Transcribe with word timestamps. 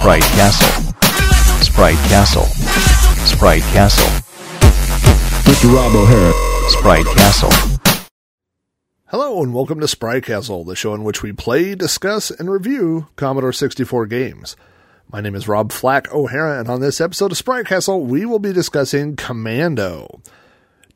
Sprite 0.00 0.22
Castle. 0.22 0.94
Sprite 1.60 2.08
Castle. 2.08 2.44
Sprite 3.26 3.62
Castle. 3.64 4.06
Mr. 5.44 5.74
Rob 5.74 5.94
O'Hara. 5.94 6.32
Sprite 6.70 7.04
Castle. 7.04 7.50
Hello 9.08 9.42
and 9.42 9.52
welcome 9.52 9.78
to 9.78 9.86
Sprite 9.86 10.24
Castle, 10.24 10.64
the 10.64 10.74
show 10.74 10.94
in 10.94 11.04
which 11.04 11.22
we 11.22 11.32
play, 11.32 11.74
discuss, 11.74 12.30
and 12.30 12.50
review 12.50 13.08
Commodore 13.16 13.52
64 13.52 14.06
games. 14.06 14.56
My 15.12 15.20
name 15.20 15.34
is 15.34 15.46
Rob 15.46 15.70
Flack 15.70 16.10
O'Hara, 16.14 16.60
and 16.60 16.70
on 16.70 16.80
this 16.80 16.98
episode 16.98 17.32
of 17.32 17.36
Sprite 17.36 17.66
Castle, 17.66 18.00
we 18.00 18.24
will 18.24 18.38
be 18.38 18.54
discussing 18.54 19.16
Commando. 19.16 20.22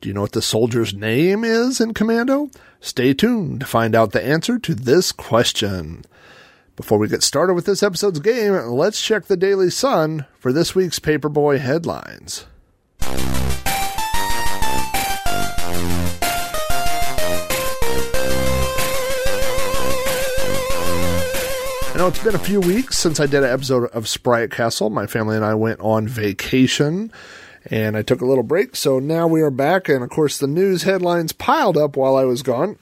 Do 0.01 0.09
you 0.09 0.15
know 0.15 0.21
what 0.21 0.31
the 0.31 0.41
soldier's 0.41 0.95
name 0.95 1.43
is 1.43 1.79
in 1.79 1.93
Commando? 1.93 2.49
Stay 2.81 3.13
tuned 3.13 3.59
to 3.59 3.65
find 3.67 3.93
out 3.93 4.13
the 4.13 4.25
answer 4.25 4.57
to 4.57 4.73
this 4.73 5.11
question. 5.11 6.03
Before 6.75 6.97
we 6.97 7.07
get 7.07 7.23
started 7.23 7.53
with 7.53 7.65
this 7.65 7.81
episode's 7.81 8.19
game, 8.19 8.51
let's 8.53 9.01
check 9.01 9.25
the 9.25 9.37
Daily 9.37 9.69
Sun 9.69 10.25
for 10.37 10.51
this 10.51 10.75
week's 10.75 10.99
Paperboy 10.99 11.59
headlines. 11.59 12.45
I 21.95 21.97
know 21.97 22.09
it's 22.09 22.21
been 22.21 22.35
a 22.35 22.39
few 22.39 22.59
weeks 22.59 22.97
since 22.97 23.21
I 23.21 23.25
did 23.25 23.43
an 23.43 23.49
episode 23.53 23.85
of 23.91 24.09
Sprite 24.09 24.51
Castle. 24.51 24.89
My 24.89 25.07
family 25.07 25.37
and 25.37 25.45
I 25.45 25.53
went 25.53 25.79
on 25.79 26.09
vacation 26.09 27.09
and 27.71 27.95
I 27.95 28.01
took 28.01 28.19
a 28.19 28.25
little 28.25 28.43
break. 28.43 28.75
So 28.75 28.99
now 28.99 29.27
we 29.27 29.41
are 29.41 29.49
back. 29.49 29.87
And 29.87 30.03
of 30.03 30.09
course, 30.09 30.37
the 30.37 30.45
news 30.45 30.83
headlines 30.83 31.31
piled 31.31 31.77
up 31.77 31.95
while 31.95 32.17
I 32.17 32.25
was 32.25 32.43
gone. 32.43 32.77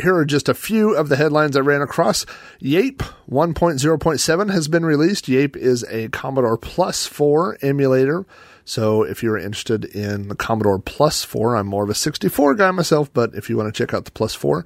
Here 0.00 0.14
are 0.14 0.24
just 0.24 0.48
a 0.48 0.54
few 0.54 0.94
of 0.94 1.08
the 1.08 1.16
headlines 1.16 1.56
I 1.56 1.60
ran 1.60 1.82
across. 1.82 2.24
Yape 2.60 3.02
1.0.7 3.30 4.50
has 4.52 4.68
been 4.68 4.84
released. 4.84 5.26
Yape 5.26 5.56
is 5.56 5.84
a 5.90 6.08
Commodore 6.08 6.56
Plus 6.56 7.06
4 7.06 7.58
emulator. 7.62 8.24
So 8.64 9.02
if 9.02 9.22
you're 9.22 9.38
interested 9.38 9.84
in 9.84 10.28
the 10.28 10.34
Commodore 10.34 10.78
Plus 10.78 11.24
4, 11.24 11.56
I'm 11.56 11.66
more 11.66 11.84
of 11.84 11.90
a 11.90 11.94
64 11.94 12.54
guy 12.54 12.70
myself, 12.70 13.12
but 13.12 13.34
if 13.34 13.50
you 13.50 13.56
want 13.56 13.72
to 13.72 13.76
check 13.76 13.92
out 13.92 14.04
the 14.04 14.12
Plus 14.12 14.34
4, 14.34 14.64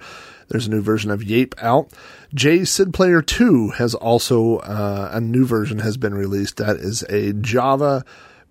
there's 0.48 0.66
a 0.66 0.70
new 0.70 0.82
version 0.82 1.10
of 1.10 1.20
Yape 1.20 1.54
out. 1.60 1.90
J 2.34 2.64
Sid 2.64 2.92
Player 2.92 3.22
2 3.22 3.70
has 3.70 3.94
also 3.94 4.58
uh, 4.58 5.10
a 5.12 5.20
new 5.20 5.44
version 5.44 5.80
has 5.80 5.96
been 5.96 6.14
released. 6.14 6.58
That 6.58 6.76
is 6.76 7.02
a 7.04 7.32
Java 7.32 8.04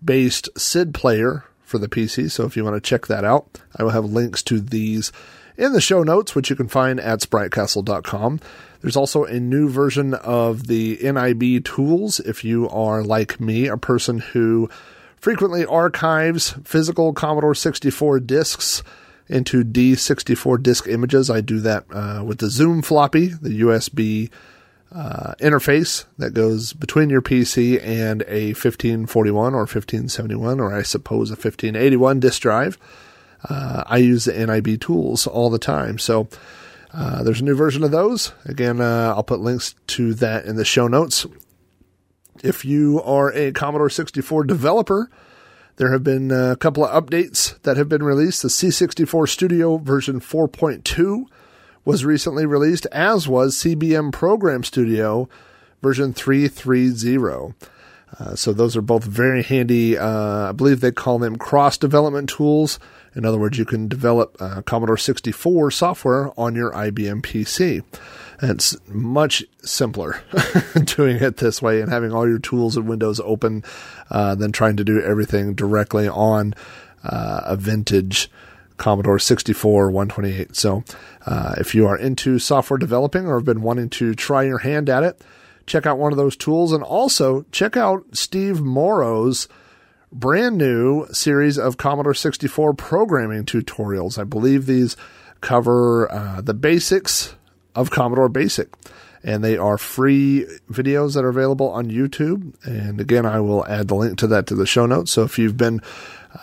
based 0.03 0.49
SID 0.57 0.93
player 0.93 1.45
for 1.61 1.77
the 1.77 1.87
PC. 1.87 2.29
So 2.29 2.45
if 2.45 2.57
you 2.57 2.63
want 2.63 2.75
to 2.75 2.81
check 2.81 3.07
that 3.07 3.23
out, 3.23 3.59
I 3.75 3.83
will 3.83 3.91
have 3.91 4.05
links 4.05 4.43
to 4.43 4.59
these 4.59 5.11
in 5.57 5.73
the 5.73 5.81
show 5.81 6.03
notes, 6.03 6.35
which 6.35 6.49
you 6.49 6.55
can 6.55 6.67
find 6.67 6.99
at 6.99 7.19
spritecastle.com. 7.19 8.39
There's 8.81 8.95
also 8.95 9.23
a 9.23 9.39
new 9.39 9.69
version 9.69 10.13
of 10.13 10.67
the 10.67 10.99
NIB 11.01 11.65
tools. 11.65 12.19
If 12.19 12.43
you 12.43 12.69
are 12.69 13.01
like 13.01 13.39
me, 13.39 13.67
a 13.67 13.77
person 13.77 14.19
who 14.19 14.69
frequently 15.17 15.65
archives 15.65 16.51
physical 16.63 17.13
Commodore 17.13 17.55
64 17.55 18.19
disks 18.19 18.83
into 19.27 19.63
D64 19.63 20.61
disk 20.61 20.87
images, 20.87 21.31
I 21.31 21.41
do 21.41 21.59
that 21.61 21.85
uh, 21.91 22.23
with 22.23 22.37
the 22.37 22.49
Zoom 22.49 22.83
floppy, 22.83 23.27
the 23.29 23.61
USB 23.61 24.29
uh, 24.93 25.33
interface 25.39 26.05
that 26.17 26.35
goes 26.35 26.73
between 26.73 27.09
your 27.09 27.21
PC 27.21 27.83
and 27.83 28.21
a 28.27 28.49
1541 28.49 29.53
or 29.53 29.61
1571, 29.61 30.59
or 30.59 30.73
I 30.73 30.83
suppose 30.83 31.31
a 31.31 31.33
1581 31.33 32.19
disk 32.19 32.41
drive. 32.41 32.77
Uh, 33.49 33.83
I 33.85 33.97
use 33.97 34.25
the 34.25 34.45
NIB 34.45 34.81
tools 34.81 35.27
all 35.27 35.49
the 35.49 35.59
time. 35.59 35.99
So 35.99 36.27
uh, 36.93 37.23
there's 37.23 37.41
a 37.41 37.43
new 37.43 37.55
version 37.55 37.83
of 37.83 37.91
those. 37.91 38.31
Again, 38.45 38.81
uh, 38.81 39.13
I'll 39.15 39.23
put 39.23 39.39
links 39.39 39.75
to 39.87 40.13
that 40.15 40.45
in 40.45 40.55
the 40.55 40.65
show 40.65 40.87
notes. 40.87 41.25
If 42.43 42.65
you 42.65 43.01
are 43.03 43.33
a 43.33 43.51
Commodore 43.51 43.89
64 43.89 44.43
developer, 44.45 45.09
there 45.77 45.91
have 45.91 46.03
been 46.03 46.31
a 46.31 46.55
couple 46.55 46.85
of 46.85 47.03
updates 47.03 47.61
that 47.63 47.77
have 47.77 47.89
been 47.89 48.03
released. 48.03 48.41
The 48.41 48.47
C64 48.47 49.27
Studio 49.27 49.77
version 49.77 50.19
4.2 50.19 51.25
was 51.83 52.05
recently 52.05 52.45
released, 52.45 52.85
as 52.87 53.27
was 53.27 53.55
CBM 53.55 54.11
Program 54.11 54.63
Studio 54.63 55.29
version 55.81 56.13
330. 56.13 57.53
Uh, 58.17 58.35
so 58.35 58.53
those 58.53 58.77
are 58.77 58.81
both 58.81 59.03
very 59.03 59.43
handy. 59.43 59.97
Uh, 59.97 60.49
I 60.49 60.51
believe 60.51 60.79
they 60.79 60.91
call 60.91 61.19
them 61.19 61.35
cross 61.35 61.77
development 61.77 62.29
tools. 62.29 62.79
In 63.15 63.25
other 63.25 63.39
words, 63.39 63.57
you 63.57 63.65
can 63.65 63.87
develop 63.87 64.35
uh, 64.39 64.61
Commodore 64.63 64.97
64 64.97 65.71
software 65.71 66.31
on 66.37 66.55
your 66.55 66.71
IBM 66.71 67.21
PC. 67.21 67.83
And 68.41 68.51
it's 68.51 68.75
much 68.87 69.43
simpler 69.61 70.21
doing 70.83 71.17
it 71.17 71.37
this 71.37 71.61
way 71.61 71.79
and 71.79 71.89
having 71.89 72.11
all 72.11 72.27
your 72.27 72.39
tools 72.39 72.75
and 72.75 72.87
windows 72.87 73.21
open 73.21 73.63
uh, 74.11 74.35
than 74.35 74.51
trying 74.51 74.75
to 74.77 74.83
do 74.83 75.01
everything 75.01 75.53
directly 75.53 76.07
on 76.07 76.53
uh, 77.03 77.41
a 77.45 77.55
vintage 77.55 78.29
Commodore 78.77 79.19
64 79.19 79.89
128. 79.89 80.55
So, 80.55 80.83
uh, 81.25 81.55
if 81.57 81.73
you 81.73 81.87
are 81.87 81.97
into 81.97 82.39
software 82.39 82.77
developing 82.77 83.25
or 83.25 83.35
have 83.35 83.45
been 83.45 83.61
wanting 83.61 83.89
to 83.91 84.13
try 84.13 84.43
your 84.43 84.57
hand 84.59 84.89
at 84.89 85.03
it, 85.03 85.21
check 85.65 85.85
out 85.85 85.97
one 85.97 86.11
of 86.11 86.17
those 86.17 86.35
tools 86.35 86.73
and 86.73 86.83
also 86.83 87.45
check 87.51 87.77
out 87.77 88.03
Steve 88.11 88.59
Morrow's 88.59 89.47
brand 90.11 90.57
new 90.57 91.07
series 91.11 91.57
of 91.57 91.77
Commodore 91.77 92.13
64 92.13 92.73
programming 92.73 93.45
tutorials. 93.45 94.17
I 94.17 94.23
believe 94.23 94.65
these 94.65 94.95
cover 95.41 96.11
uh, 96.11 96.41
the 96.41 96.53
basics 96.53 97.35
of 97.75 97.91
Commodore 97.91 98.29
Basic. 98.29 98.73
And 99.23 99.43
they 99.43 99.57
are 99.57 99.79
free 99.79 100.45
videos 100.69 101.15
that 101.15 101.23
are 101.23 101.29
available 101.29 101.69
on 101.69 101.89
YouTube. 101.89 102.53
And 102.63 103.01
again, 103.01 103.25
I 103.25 103.39
will 103.39 103.65
add 103.65 103.87
the 103.87 103.95
link 103.95 104.19
to 104.19 104.27
that 104.27 104.45
to 104.47 104.55
the 104.55 104.67
show 104.67 104.85
notes. 104.85 105.11
So 105.11 105.23
if 105.23 105.39
you've 105.39 105.57
been 105.57 105.81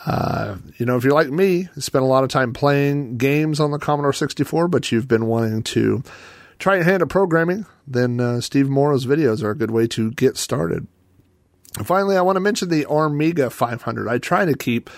uh, 0.07 0.57
you 0.79 0.87
know, 0.87 0.97
if 0.97 1.05
you're 1.05 1.13
like 1.13 1.31
me, 1.31 1.69
spent 1.77 2.03
a 2.03 2.09
lot 2.09 2.25
of 2.25 2.31
time 2.31 2.53
playing 2.53 3.19
games 3.19 3.61
on 3.61 3.71
the 3.71 3.79
Commodore 3.79 4.13
64, 4.13 4.69
but 4.69 4.91
you've 4.91 5.09
been 5.09 5.27
wanting 5.27 5.63
to 5.63 6.03
try 6.59 6.77
your 6.77 6.85
hand 6.85 7.03
at 7.03 7.09
programming, 7.09 7.67
then 7.87 8.21
uh, 8.21 8.41
Steve 8.41 8.69
Morrow's 8.69 9.07
videos 9.07 9.43
are 9.43 9.51
a 9.51 9.57
good 9.57 9.71
way 9.71 9.87
to 9.89 10.11
get 10.13 10.37
started. 10.37 10.87
And 11.79 11.87
finally, 11.87 12.17
I 12.17 12.23
want 12.23 12.37
to 12.37 12.41
mention 12.41 12.69
the 12.69 12.85
Armiga 12.85 13.51
500. 13.51 14.09
I 14.09 14.19
try 14.19 14.45
to 14.45 14.55
keep 14.55 14.91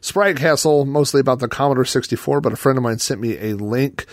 Sprite 0.00 0.36
Castle 0.36 0.84
mostly 0.84 1.20
about 1.20 1.40
the 1.40 1.48
Commodore 1.48 1.84
64, 1.84 2.40
but 2.40 2.52
a 2.52 2.56
friend 2.56 2.78
of 2.78 2.84
mine 2.84 2.98
sent 2.98 3.20
me 3.20 3.38
a 3.38 3.54
link 3.54 4.06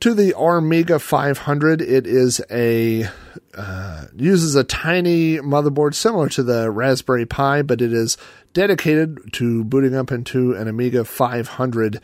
to 0.00 0.14
the 0.14 0.34
Armiga 0.34 1.00
500. 1.00 1.80
It 1.80 2.06
is 2.06 2.40
a 2.50 3.08
uh, 3.56 4.04
uses 4.14 4.54
a 4.54 4.64
tiny 4.64 5.38
motherboard 5.38 5.94
similar 5.94 6.28
to 6.30 6.42
the 6.42 6.70
Raspberry 6.70 7.26
Pi, 7.26 7.62
but 7.62 7.80
it 7.80 7.92
is 7.92 8.16
dedicated 8.52 9.32
to 9.34 9.64
booting 9.64 9.94
up 9.94 10.12
into 10.12 10.52
an 10.54 10.68
Amiga 10.68 11.04
500 11.04 12.00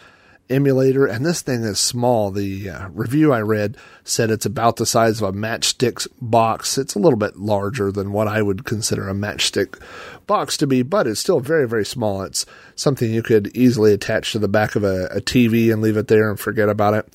emulator. 0.51 1.07
And 1.07 1.25
this 1.25 1.43
thing 1.43 1.63
is 1.63 1.79
small. 1.79 2.31
The 2.31 2.69
uh, 2.69 2.89
review 2.91 3.33
I 3.33 3.41
read 3.41 3.77
said 4.05 4.31
it's 4.31 4.47
about 4.47 4.77
the 4.77 4.87
size 4.87 5.21
of 5.23 5.29
a 5.29 5.37
matchstick 5.37 6.07
box. 6.21 6.77
It's 6.77 6.95
a 6.95 6.99
little 6.99 7.19
bit 7.19 7.37
larger 7.37 7.93
than 7.93 8.13
what 8.13 8.29
I 8.29 8.43
would 8.43 8.65
consider 8.65 9.09
a 9.09 9.15
matchstick 9.15 9.81
box 10.27 10.57
to 10.59 10.67
be, 10.67 10.83
but 10.83 11.07
it's 11.07 11.21
still 11.21 11.41
very, 11.41 11.69
very 11.69 11.85
small. 11.85 12.23
It's 12.23 12.45
something 12.75 13.13
you 13.13 13.23
could 13.23 13.55
easily 13.57 13.93
attach 13.93 14.33
to 14.33 14.39
the 14.39 14.49
back 14.49 14.77
of 14.77 14.85
a, 14.85 15.07
a 15.07 15.21
TV 15.21 15.73
and 15.73 15.81
leave 15.81 15.97
it 15.97 16.09
there 16.09 16.29
and 16.29 16.39
forget 16.39 16.69
about 16.69 16.95
it 16.95 17.09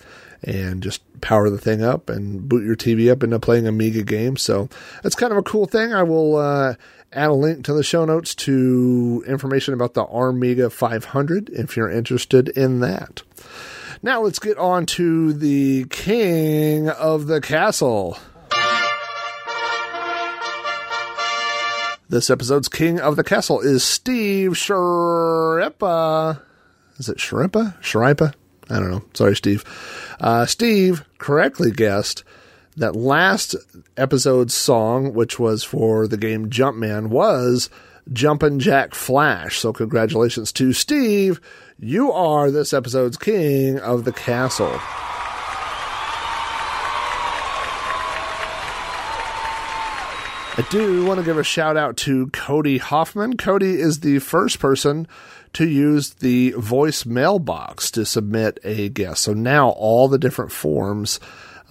and 0.43 0.83
just 0.83 1.01
power 1.21 1.49
the 1.49 1.57
thing 1.57 1.83
up 1.83 2.09
and 2.09 2.47
boot 2.47 2.63
your 2.63 2.75
TV 2.75 3.11
up 3.11 3.23
into 3.23 3.39
playing 3.39 3.67
Amiga 3.67 4.03
games. 4.03 4.41
So 4.41 4.69
that's 5.01 5.15
kind 5.15 5.31
of 5.31 5.37
a 5.37 5.43
cool 5.43 5.65
thing. 5.65 5.93
I 5.93 6.03
will 6.03 6.35
uh, 6.35 6.75
add 7.15 7.29
a 7.29 7.33
link 7.33 7.65
to 7.65 7.73
the 7.73 7.83
show 7.83 8.05
notes 8.05 8.35
to 8.35 9.23
information 9.27 9.73
about 9.73 9.93
the 9.93 10.05
Armiga 10.05 10.69
500 10.69 11.49
if 11.49 11.77
you're 11.77 11.89
interested 11.89 12.49
in 12.49 12.81
that. 12.81 13.23
Now 14.03 14.21
let's 14.21 14.39
get 14.39 14.57
on 14.57 14.85
to 14.87 15.33
the 15.33 15.85
king 15.85 16.89
of 16.89 17.27
the 17.27 17.41
castle. 17.41 18.17
This 22.07 22.29
episode's 22.29 22.69
king 22.69 22.99
of 22.99 23.15
the 23.15 23.23
castle 23.23 23.61
is 23.61 23.83
Steve 23.83 24.51
Schirripa. 24.51 26.39
Is 26.97 27.09
it 27.09 27.17
Schirripa? 27.17 27.79
Schirripa? 27.81 28.33
I 28.69 28.79
don't 28.79 28.91
know. 28.91 29.03
Sorry, 29.13 29.35
Steve. 29.35 29.63
Uh, 30.19 30.45
Steve 30.45 31.03
correctly 31.17 31.71
guessed 31.71 32.23
that 32.77 32.95
last 32.95 33.55
episode's 33.97 34.53
song, 34.53 35.13
which 35.13 35.39
was 35.39 35.63
for 35.63 36.07
the 36.07 36.17
game 36.17 36.49
Jumpman, 36.49 37.07
was 37.07 37.69
Jumpin' 38.11 38.59
Jack 38.59 38.93
Flash. 38.93 39.59
So, 39.59 39.73
congratulations 39.73 40.51
to 40.53 40.73
Steve. 40.73 41.39
You 41.79 42.11
are 42.11 42.51
this 42.51 42.73
episode's 42.73 43.17
king 43.17 43.79
of 43.79 44.05
the 44.05 44.13
castle. 44.13 44.79
I 50.57 50.65
do 50.69 51.05
want 51.05 51.19
to 51.19 51.25
give 51.25 51.37
a 51.37 51.43
shout 51.43 51.75
out 51.75 51.97
to 51.97 52.27
Cody 52.27 52.77
Hoffman. 52.77 53.35
Cody 53.35 53.77
is 53.77 53.99
the 53.99 54.19
first 54.19 54.59
person 54.59 55.05
to 55.51 55.67
use 55.67 56.11
the 56.13 56.51
voice 56.51 57.05
mailbox 57.05 57.91
to 57.91 58.05
submit 58.05 58.59
a 58.63 58.87
guest. 58.87 59.23
So 59.23 59.33
now 59.33 59.71
all 59.71 60.07
the 60.07 60.17
different 60.17 60.53
forms 60.53 61.19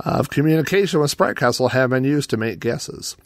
Uh, 0.02 0.10
of 0.18 0.30
communication 0.30 1.00
with 1.00 1.10
Sprite 1.10 1.36
Castle 1.36 1.68
have 1.68 1.90
been 1.90 2.04
used 2.04 2.30
to 2.30 2.36
make 2.36 2.58
guesses. 2.58 3.16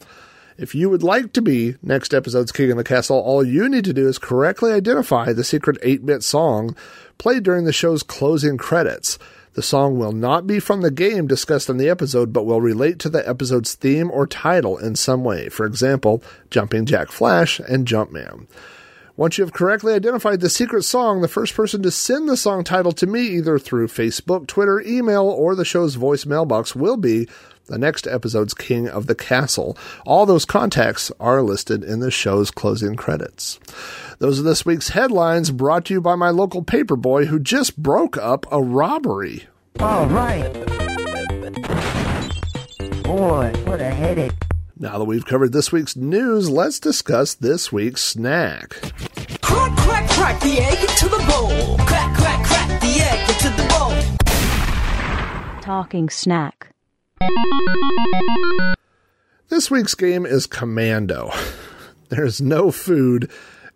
If 0.59 0.75
you 0.75 0.91
would 0.91 1.05
like 1.05 1.33
to 1.35 1.43
be 1.43 1.77
next 1.83 2.13
episode's 2.13 2.51
King 2.51 2.73
of 2.73 2.77
the 2.77 2.85
Castle, 2.85 3.19
all 3.19 3.45
you 3.45 3.69
need 3.69 3.85
to 3.85 3.93
do 3.95 4.09
is 4.09 4.19
correctly 4.19 4.73
identify 4.73 5.33
the 5.33 5.45
secret 5.45 5.79
8 5.83 6.05
bit 6.05 6.23
song 6.23 6.75
played 7.17 7.45
during 7.45 7.65
the 7.65 7.73
show's 7.73 8.03
closing 8.03 8.57
credits. 8.57 9.19
The 9.55 9.63
song 9.63 9.99
will 9.99 10.13
not 10.13 10.47
be 10.47 10.61
from 10.61 10.83
the 10.83 10.91
game 10.91 11.27
discussed 11.27 11.69
in 11.69 11.79
the 11.79 11.89
episode, 11.89 12.33
but 12.33 12.45
will 12.45 12.61
relate 12.61 12.99
to 13.01 13.09
the 13.09 13.27
episode's 13.29 13.75
theme 13.75 14.11
or 14.11 14.27
title 14.27 14.79
in 14.79 14.95
some 14.95 15.25
way. 15.25 15.49
For 15.49 15.65
example, 15.65 16.23
Jumping 16.51 16.87
Jack 16.87 17.11
Flash 17.11 17.59
and 17.61 17.87
Jumpman. 17.87 18.47
Once 19.19 19.37
you 19.37 19.43
have 19.43 19.53
correctly 19.53 19.93
identified 19.95 20.39
the 20.39 20.49
secret 20.49 20.85
song, 20.85 21.21
the 21.21 21.27
first 21.27 21.53
person 21.53 21.83
to 21.83 21.91
send 21.91 22.29
the 22.29 22.37
song 22.37 22.63
title 22.63 22.93
to 22.93 23.05
me 23.05 23.23
either 23.23 23.59
through 23.59 23.89
Facebook, 23.89 24.47
Twitter, 24.47 24.81
email, 24.83 25.25
or 25.25 25.57
the 25.57 25.65
show's 25.65 25.97
voice 25.97 26.25
mailbox 26.25 26.77
will 26.77 26.97
be 26.97 27.27
the 27.67 27.79
next 27.79 28.07
episode's 28.07 28.55
King 28.55 28.89
of 28.89 29.09
the 29.09 29.17
Castle. 29.17 29.77
All 30.07 30.25
those 30.25 30.45
contacts 30.45 31.11
are 31.19 31.43
listed 31.43 31.83
in 31.83 31.99
the 31.99 32.13
show's 32.13 32.53
closing 32.53 32.95
credits. 32.95 33.59
Those 34.21 34.39
are 34.39 34.45
this 34.45 34.65
week's 34.65 34.91
headlines 34.91 35.51
brought 35.51 35.87
to 35.87 35.95
you 35.95 36.01
by 36.01 36.15
my 36.15 36.31
local 36.31 36.63
paperboy 36.63 37.27
who 37.27 37.41
just 37.41 37.77
broke 37.77 38.17
up 38.17 38.47
a 38.53 38.63
robbery. 38.63 39.49
All 39.81 40.07
right. 40.07 40.53
Boy, 43.03 43.53
what 43.65 43.81
a 43.81 43.91
headache. 43.91 44.45
Now 44.81 44.97
that 44.99 45.07
we've 45.07 45.27
covered 45.27 45.53
this 45.53 45.73
week's 45.73 45.97
news, 45.97 46.49
let's 46.49 46.79
discuss 46.79 47.35
this 47.35 47.73
week's 47.73 48.05
snack. 48.05 48.77
Crack, 50.29 50.41
crack, 50.41 50.51
crack 50.51 50.53
the 50.53 50.61
egg 50.61 50.79
into 50.81 51.09
the 51.09 51.25
bowl. 51.27 51.79
Crack, 51.87 52.15
crack, 52.15 52.45
crack 52.45 52.81
the 52.83 53.01
egg 53.01 53.31
into 53.31 53.49
the 53.49 53.65
bowl. 55.55 55.63
Talking 55.63 56.11
snack. 56.11 56.75
This 59.49 59.71
week's 59.71 59.95
game 59.95 60.27
is 60.27 60.47
Commando. 60.47 61.33
There's 62.11 62.43
no 62.43 62.71
food 62.71 63.31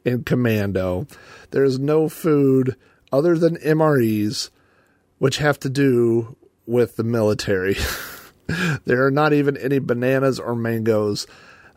in 0.04 0.24
Commando. 0.24 1.06
There's 1.52 1.78
no 1.78 2.10
food 2.10 2.76
other 3.10 3.38
than 3.38 3.56
MREs, 3.56 4.50
which 5.16 5.38
have 5.38 5.58
to 5.60 5.70
do 5.70 6.36
with 6.66 6.96
the 6.96 7.04
military. 7.04 7.78
there 8.84 9.06
are 9.06 9.10
not 9.10 9.32
even 9.32 9.56
any 9.56 9.78
bananas 9.78 10.38
or 10.38 10.54
mangoes 10.54 11.26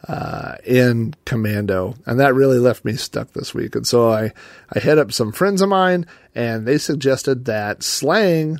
uh, 0.07 0.55
in 0.65 1.13
Commando, 1.25 1.95
and 2.05 2.19
that 2.19 2.35
really 2.35 2.59
left 2.59 2.85
me 2.85 2.93
stuck 2.93 3.33
this 3.33 3.53
week. 3.53 3.75
And 3.75 3.87
so 3.87 4.11
I 4.11 4.31
I 4.73 4.79
hit 4.79 4.97
up 4.97 5.11
some 5.11 5.31
friends 5.31 5.61
of 5.61 5.69
mine, 5.69 6.05
and 6.33 6.65
they 6.65 6.77
suggested 6.77 7.45
that 7.45 7.83
slang 7.83 8.59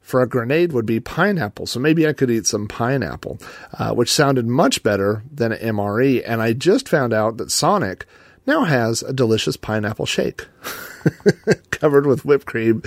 for 0.00 0.20
a 0.20 0.28
grenade 0.28 0.72
would 0.72 0.84
be 0.84 1.00
pineapple. 1.00 1.66
So 1.66 1.80
maybe 1.80 2.06
I 2.06 2.12
could 2.12 2.30
eat 2.30 2.46
some 2.46 2.68
pineapple, 2.68 3.38
uh, 3.78 3.94
which 3.94 4.12
sounded 4.12 4.46
much 4.46 4.82
better 4.82 5.22
than 5.32 5.52
an 5.52 5.76
MRE. 5.76 6.22
And 6.26 6.42
I 6.42 6.52
just 6.52 6.88
found 6.88 7.12
out 7.12 7.36
that 7.36 7.50
Sonic 7.50 8.04
now 8.46 8.64
has 8.64 9.02
a 9.02 9.12
delicious 9.12 9.56
pineapple 9.56 10.06
shake 10.06 10.46
covered 11.70 12.06
with 12.06 12.24
whipped 12.24 12.46
cream 12.46 12.82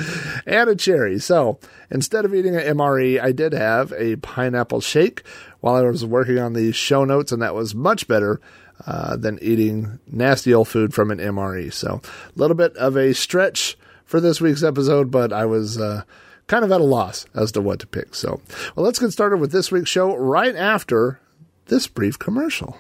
and 0.46 0.70
a 0.70 0.76
cherry. 0.76 1.20
So 1.20 1.60
instead 1.90 2.26
of 2.26 2.34
eating 2.34 2.56
an 2.56 2.78
MRE, 2.78 3.22
I 3.22 3.32
did 3.32 3.54
have 3.54 3.94
a 3.94 4.18
pineapple 4.18 4.82
shake 4.82 5.24
while 5.62 5.76
I 5.76 5.82
was 5.82 6.06
working 6.06 6.40
on 6.40 6.54
the 6.54 6.72
show 6.72 7.06
notes, 7.06 7.32
and 7.32 7.42
that 7.42 7.56
was 7.56 7.76
much 7.76 8.08
better. 8.08 8.40
Uh, 8.86 9.16
than 9.16 9.40
eating 9.42 10.00
nasty 10.06 10.54
old 10.54 10.68
food 10.68 10.94
from 10.94 11.10
an 11.10 11.18
MRE. 11.18 11.72
So, 11.72 12.02
a 12.04 12.38
little 12.38 12.58
bit 12.58 12.76
of 12.76 12.98
a 12.98 13.14
stretch 13.14 13.78
for 14.04 14.20
this 14.20 14.42
week's 14.42 14.64
episode, 14.64 15.10
but 15.10 15.32
I 15.32 15.46
was 15.46 15.80
uh, 15.80 16.04
kind 16.48 16.66
of 16.66 16.74
at 16.74 16.82
a 16.82 16.84
loss 16.84 17.26
as 17.34 17.54
to 17.54 17.62
what 17.62 17.80
to 17.80 17.88
pick. 17.88 18.14
So, 18.14 18.42
well, 18.76 18.86
let's 18.86 19.00
get 19.00 19.12
started 19.12 19.38
with 19.38 19.54
this 19.54 19.72
week's 19.72 19.90
show 19.90 20.16
right 20.18 20.56
after 20.56 21.22
this 21.68 21.88
brief 21.88 22.20
commercial. 22.20 22.78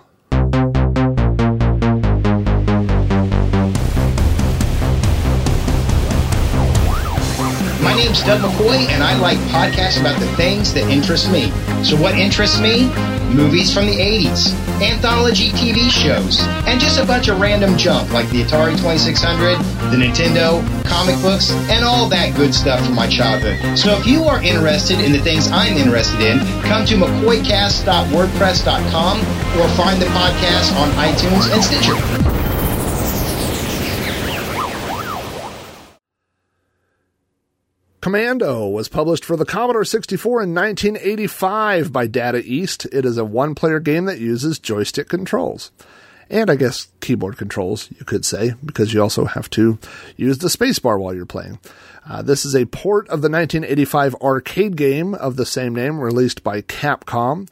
My 7.96 8.04
name's 8.04 8.24
Doug 8.24 8.42
McCoy, 8.42 8.90
and 8.90 9.02
I 9.02 9.18
like 9.20 9.38
podcasts 9.56 10.02
about 10.02 10.20
the 10.20 10.28
things 10.36 10.74
that 10.74 10.84
interest 10.92 11.32
me. 11.32 11.50
So, 11.82 11.96
what 11.96 12.16
interests 12.16 12.60
me? 12.60 12.90
Movies 13.34 13.74
from 13.74 13.86
the 13.86 13.96
80s, 13.96 14.54
anthology 14.82 15.52
TV 15.52 15.90
shows, 15.90 16.42
and 16.68 16.78
just 16.78 17.00
a 17.00 17.06
bunch 17.06 17.30
of 17.30 17.40
random 17.40 17.78
junk 17.78 18.12
like 18.12 18.30
the 18.32 18.44
Atari 18.44 18.76
2600, 18.76 19.58
the 19.92 19.96
Nintendo, 19.96 20.62
comic 20.84 21.16
books, 21.22 21.52
and 21.72 21.86
all 21.86 22.10
that 22.10 22.36
good 22.36 22.54
stuff 22.54 22.86
from 22.86 22.96
my 22.96 23.08
childhood. 23.08 23.58
So, 23.80 23.98
if 23.98 24.06
you 24.06 24.26
are 24.26 24.44
interested 24.44 25.00
in 25.00 25.14
the 25.14 25.20
things 25.20 25.48
I'm 25.48 25.78
interested 25.78 26.20
in, 26.20 26.40
come 26.64 26.86
to 26.88 26.96
mccoycast.wordpress.com 26.96 29.20
or 29.22 29.70
find 29.80 30.02
the 30.02 30.08
podcast 30.08 30.76
on 30.76 30.90
iTunes 31.00 31.50
and 31.54 31.64
Stitcher. 31.64 32.25
Commando 38.06 38.68
was 38.68 38.88
published 38.88 39.25
for 39.25 39.36
the 39.36 39.46
Commodore 39.46 39.84
64 39.84 40.44
in 40.44 40.54
1985 40.54 41.92
by 41.92 42.06
Data 42.06 42.40
East. 42.46 42.86
It 42.92 43.04
is 43.04 43.18
a 43.18 43.25
one 43.25 43.56
player 43.56 43.80
game 43.80 44.06
that 44.06 44.19
uses 44.19 44.60
joystick 44.60 45.10
controls. 45.10 45.72
And 46.30 46.52
I 46.52 46.56
guess 46.56 46.90
keyboard 47.02 47.38
controls, 47.38 47.90
you 47.98 48.06
could 48.06 48.24
say, 48.24 48.54
because 48.63 48.94
you 48.94 49.02
also 49.02 49.25
have 49.25 49.50
to 49.50 49.80
use 50.18 50.38
the 50.38 50.50
spacebar 50.50 51.00
while 51.00 51.16
you're 51.16 51.25
playing. 51.25 51.57
Uh, 52.07 52.22
this 52.22 52.46
is 52.46 52.56
a 52.56 52.66
port 52.66 53.06
of 53.07 53.24
the 53.24 53.30
1985 53.30 54.13
arcade 54.22 54.78
game 54.78 55.16
of 55.16 55.36
the 55.36 55.44
same 55.44 55.74
name 55.74 56.00
released 56.00 56.44
by 56.44 56.62
Capcom. 56.62 57.50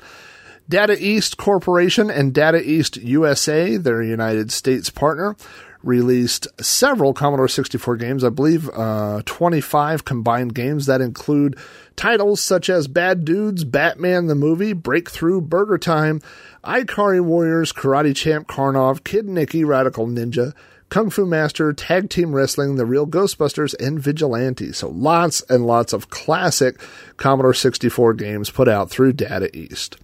Data 0.69 0.95
East 1.03 1.37
Corporation 1.37 2.11
and 2.11 2.31
Data 2.31 2.61
East 2.61 2.97
USA, 2.97 3.77
their 3.77 4.03
United 4.03 4.51
States 4.51 4.91
partner, 4.91 5.35
released 5.83 6.47
several 6.63 7.13
Commodore 7.13 7.47
64 7.47 7.97
games, 7.97 8.23
I 8.23 8.29
believe 8.29 8.69
uh, 8.73 9.21
25 9.25 10.05
combined 10.05 10.55
games 10.55 10.85
that 10.85 11.01
include 11.01 11.57
titles 11.95 12.41
such 12.41 12.69
as 12.69 12.87
Bad 12.87 13.25
Dudes, 13.25 13.63
Batman 13.63 14.27
the 14.27 14.35
Movie, 14.35 14.73
Breakthrough, 14.73 15.41
Burger 15.41 15.77
Time, 15.77 16.21
Ikari 16.63 17.21
Warriors, 17.21 17.73
Karate 17.73 18.15
Champ 18.15 18.47
Karnov, 18.47 19.03
Kid 19.03 19.27
Niki, 19.27 19.65
Radical 19.65 20.07
Ninja, 20.07 20.53
Kung 20.89 21.09
Fu 21.09 21.25
Master, 21.25 21.73
Tag 21.73 22.09
Team 22.09 22.33
Wrestling, 22.33 22.75
The 22.75 22.85
Real 22.85 23.07
Ghostbusters, 23.07 23.73
and 23.79 23.99
Vigilante. 23.99 24.71
So 24.73 24.89
lots 24.89 25.41
and 25.49 25.65
lots 25.65 25.91
of 25.91 26.09
classic 26.09 26.79
Commodore 27.17 27.55
64 27.55 28.13
games 28.13 28.51
put 28.51 28.67
out 28.69 28.91
through 28.91 29.13
Data 29.13 29.49
East. 29.57 29.97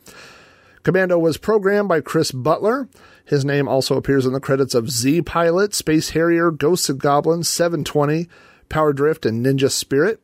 Commando 0.89 1.19
was 1.19 1.37
programmed 1.37 1.87
by 1.87 2.01
Chris 2.01 2.31
Butler. 2.31 2.89
His 3.23 3.45
name 3.45 3.67
also 3.67 3.95
appears 3.95 4.25
in 4.25 4.33
the 4.33 4.39
credits 4.39 4.73
of 4.73 4.89
Z 4.89 5.21
Pilot, 5.21 5.75
Space 5.75 6.09
Harrier, 6.09 6.49
Ghosts 6.49 6.89
of 6.89 6.97
Goblins, 6.97 7.47
720, 7.47 8.27
Power 8.69 8.91
Drift, 8.91 9.23
and 9.23 9.45
Ninja 9.45 9.69
Spirit. 9.69 10.19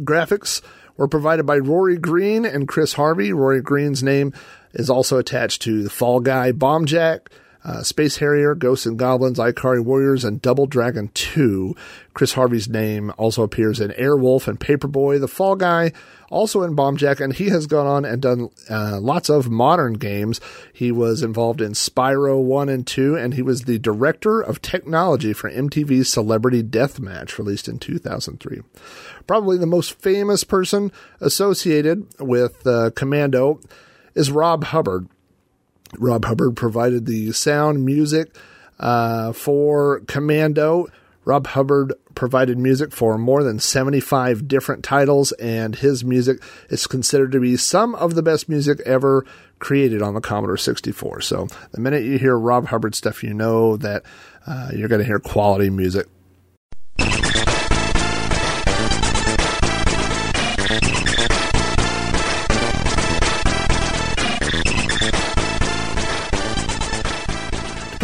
Graphics 0.00 0.60
were 0.98 1.08
provided 1.08 1.46
by 1.46 1.56
Rory 1.56 1.96
Green 1.96 2.44
and 2.44 2.68
Chris 2.68 2.92
Harvey. 2.92 3.32
Rory 3.32 3.62
Green's 3.62 4.02
name 4.02 4.34
is 4.74 4.90
also 4.90 5.16
attached 5.16 5.62
to 5.62 5.82
the 5.82 5.88
Fall 5.88 6.20
Guy, 6.20 6.52
Bomb 6.52 6.84
Jack, 6.84 7.30
uh, 7.64 7.82
Space 7.82 8.18
Harrier, 8.18 8.54
Ghosts 8.54 8.84
and 8.84 8.98
Goblins, 8.98 9.38
Ikari 9.38 9.82
Warriors, 9.82 10.24
and 10.24 10.42
Double 10.42 10.66
Dragon 10.66 11.10
2. 11.14 11.74
Chris 12.12 12.34
Harvey's 12.34 12.68
name 12.68 13.12
also 13.16 13.42
appears 13.42 13.80
in 13.80 13.90
Airwolf 13.92 14.46
and 14.46 14.60
Paperboy, 14.60 15.18
The 15.18 15.28
Fall 15.28 15.56
Guy, 15.56 15.92
also 16.30 16.62
in 16.62 16.74
Bomb 16.74 16.96
Jack, 16.96 17.20
and 17.20 17.32
he 17.32 17.48
has 17.48 17.66
gone 17.66 17.86
on 17.86 18.04
and 18.04 18.20
done 18.20 18.50
uh, 18.68 19.00
lots 19.00 19.30
of 19.30 19.50
modern 19.50 19.94
games. 19.94 20.40
He 20.72 20.92
was 20.92 21.22
involved 21.22 21.60
in 21.60 21.72
Spyro 21.72 22.42
1 22.42 22.68
and 22.68 22.86
2, 22.86 23.16
and 23.16 23.34
he 23.34 23.42
was 23.42 23.62
the 23.62 23.78
director 23.78 24.40
of 24.40 24.60
technology 24.60 25.32
for 25.32 25.50
MTV's 25.50 26.10
Celebrity 26.10 26.62
Deathmatch, 26.62 27.38
released 27.38 27.68
in 27.68 27.78
2003. 27.78 28.60
Probably 29.26 29.56
the 29.56 29.66
most 29.66 29.98
famous 30.00 30.44
person 30.44 30.92
associated 31.20 32.06
with 32.20 32.66
uh, 32.66 32.90
Commando 32.94 33.60
is 34.14 34.30
Rob 34.30 34.64
Hubbard. 34.64 35.08
Rob 35.98 36.24
Hubbard 36.24 36.56
provided 36.56 37.06
the 37.06 37.32
sound 37.32 37.84
music 37.84 38.34
uh, 38.78 39.32
for 39.32 40.00
Commando. 40.00 40.88
Rob 41.24 41.46
Hubbard 41.48 41.94
provided 42.14 42.58
music 42.58 42.92
for 42.92 43.16
more 43.16 43.42
than 43.42 43.58
75 43.58 44.46
different 44.46 44.84
titles, 44.84 45.32
and 45.32 45.74
his 45.74 46.04
music 46.04 46.42
is 46.68 46.86
considered 46.86 47.32
to 47.32 47.40
be 47.40 47.56
some 47.56 47.94
of 47.94 48.14
the 48.14 48.22
best 48.22 48.48
music 48.48 48.80
ever 48.84 49.24
created 49.58 50.02
on 50.02 50.14
the 50.14 50.20
Commodore 50.20 50.56
64. 50.56 51.22
So 51.22 51.48
the 51.72 51.80
minute 51.80 52.04
you 52.04 52.18
hear 52.18 52.38
Rob 52.38 52.66
Hubbard 52.66 52.94
stuff, 52.94 53.22
you 53.22 53.32
know 53.32 53.76
that 53.78 54.02
uh, 54.46 54.70
you're 54.74 54.88
going 54.88 55.00
to 55.00 55.06
hear 55.06 55.18
quality 55.18 55.70
music. 55.70 56.06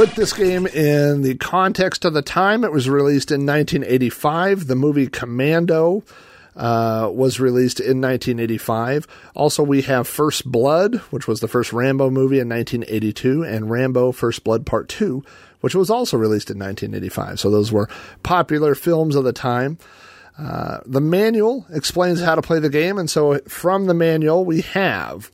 Put 0.07 0.17
this 0.17 0.33
game 0.33 0.67
in 0.69 1.21
the 1.21 1.35
context 1.35 2.07
of 2.07 2.15
the 2.15 2.23
time, 2.23 2.65
it 2.65 2.73
was 2.73 2.89
released 2.89 3.31
in 3.31 3.45
1985. 3.45 4.67
The 4.67 4.75
movie 4.75 5.09
Commando 5.09 6.03
uh, 6.57 7.11
was 7.13 7.39
released 7.39 7.81
in 7.81 8.01
1985. 8.01 9.07
Also, 9.35 9.63
we 9.63 9.83
have 9.83 10.09
First 10.09 10.51
Blood, 10.51 10.95
which 11.11 11.29
was 11.29 11.41
the 11.41 11.49
first 11.49 11.75
Rambo 11.75 12.09
movie 12.09 12.39
in 12.39 12.49
1982, 12.49 13.43
and 13.43 13.71
Rambo 13.71 14.13
First 14.13 14.43
Blood 14.43 14.65
Part 14.65 14.89
2, 14.89 15.23
which 15.61 15.75
was 15.75 15.91
also 15.91 16.17
released 16.17 16.49
in 16.49 16.59
1985. 16.59 17.39
So 17.39 17.51
those 17.51 17.71
were 17.71 17.91
popular 18.23 18.75
films 18.75 19.17
of 19.17 19.25
the 19.25 19.35
time. 19.35 19.77
Uh, 20.39 20.79
the 20.87 21.03
manual 21.03 21.67
explains 21.69 22.23
how 22.23 22.37
to 22.37 22.41
play 22.41 22.59
the 22.59 22.71
game, 22.71 22.97
and 22.97 23.11
so 23.11 23.39
from 23.41 23.85
the 23.85 23.93
manual 23.93 24.47
we 24.47 24.63
have. 24.63 25.31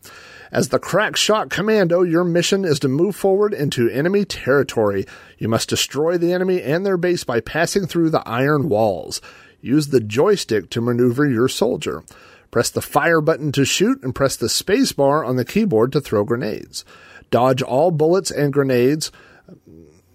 As 0.52 0.68
the 0.68 0.78
crack 0.78 1.16
shot 1.16 1.50
commando, 1.50 2.02
your 2.02 2.24
mission 2.24 2.64
is 2.64 2.78
to 2.80 2.88
move 2.88 3.16
forward 3.16 3.52
into 3.52 3.88
enemy 3.88 4.24
territory. 4.24 5.06
You 5.38 5.48
must 5.48 5.68
destroy 5.68 6.18
the 6.18 6.32
enemy 6.32 6.62
and 6.62 6.84
their 6.84 6.96
base 6.96 7.24
by 7.24 7.40
passing 7.40 7.86
through 7.86 8.10
the 8.10 8.26
iron 8.26 8.68
walls. 8.68 9.20
Use 9.60 9.88
the 9.88 10.00
joystick 10.00 10.70
to 10.70 10.80
maneuver 10.80 11.26
your 11.26 11.48
soldier. 11.48 12.04
Press 12.50 12.70
the 12.70 12.80
fire 12.80 13.20
button 13.20 13.52
to 13.52 13.64
shoot 13.64 14.02
and 14.02 14.14
press 14.14 14.36
the 14.36 14.48
space 14.48 14.92
bar 14.92 15.24
on 15.24 15.36
the 15.36 15.44
keyboard 15.44 15.92
to 15.92 16.00
throw 16.00 16.24
grenades. 16.24 16.84
Dodge 17.30 17.62
all 17.62 17.90
bullets 17.90 18.30
and 18.30 18.52
grenades. 18.52 19.10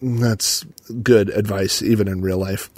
That's 0.01 0.65
good 1.03 1.29
advice, 1.29 1.83
even 1.83 2.07
in 2.07 2.21
real 2.21 2.39
life. 2.39 2.71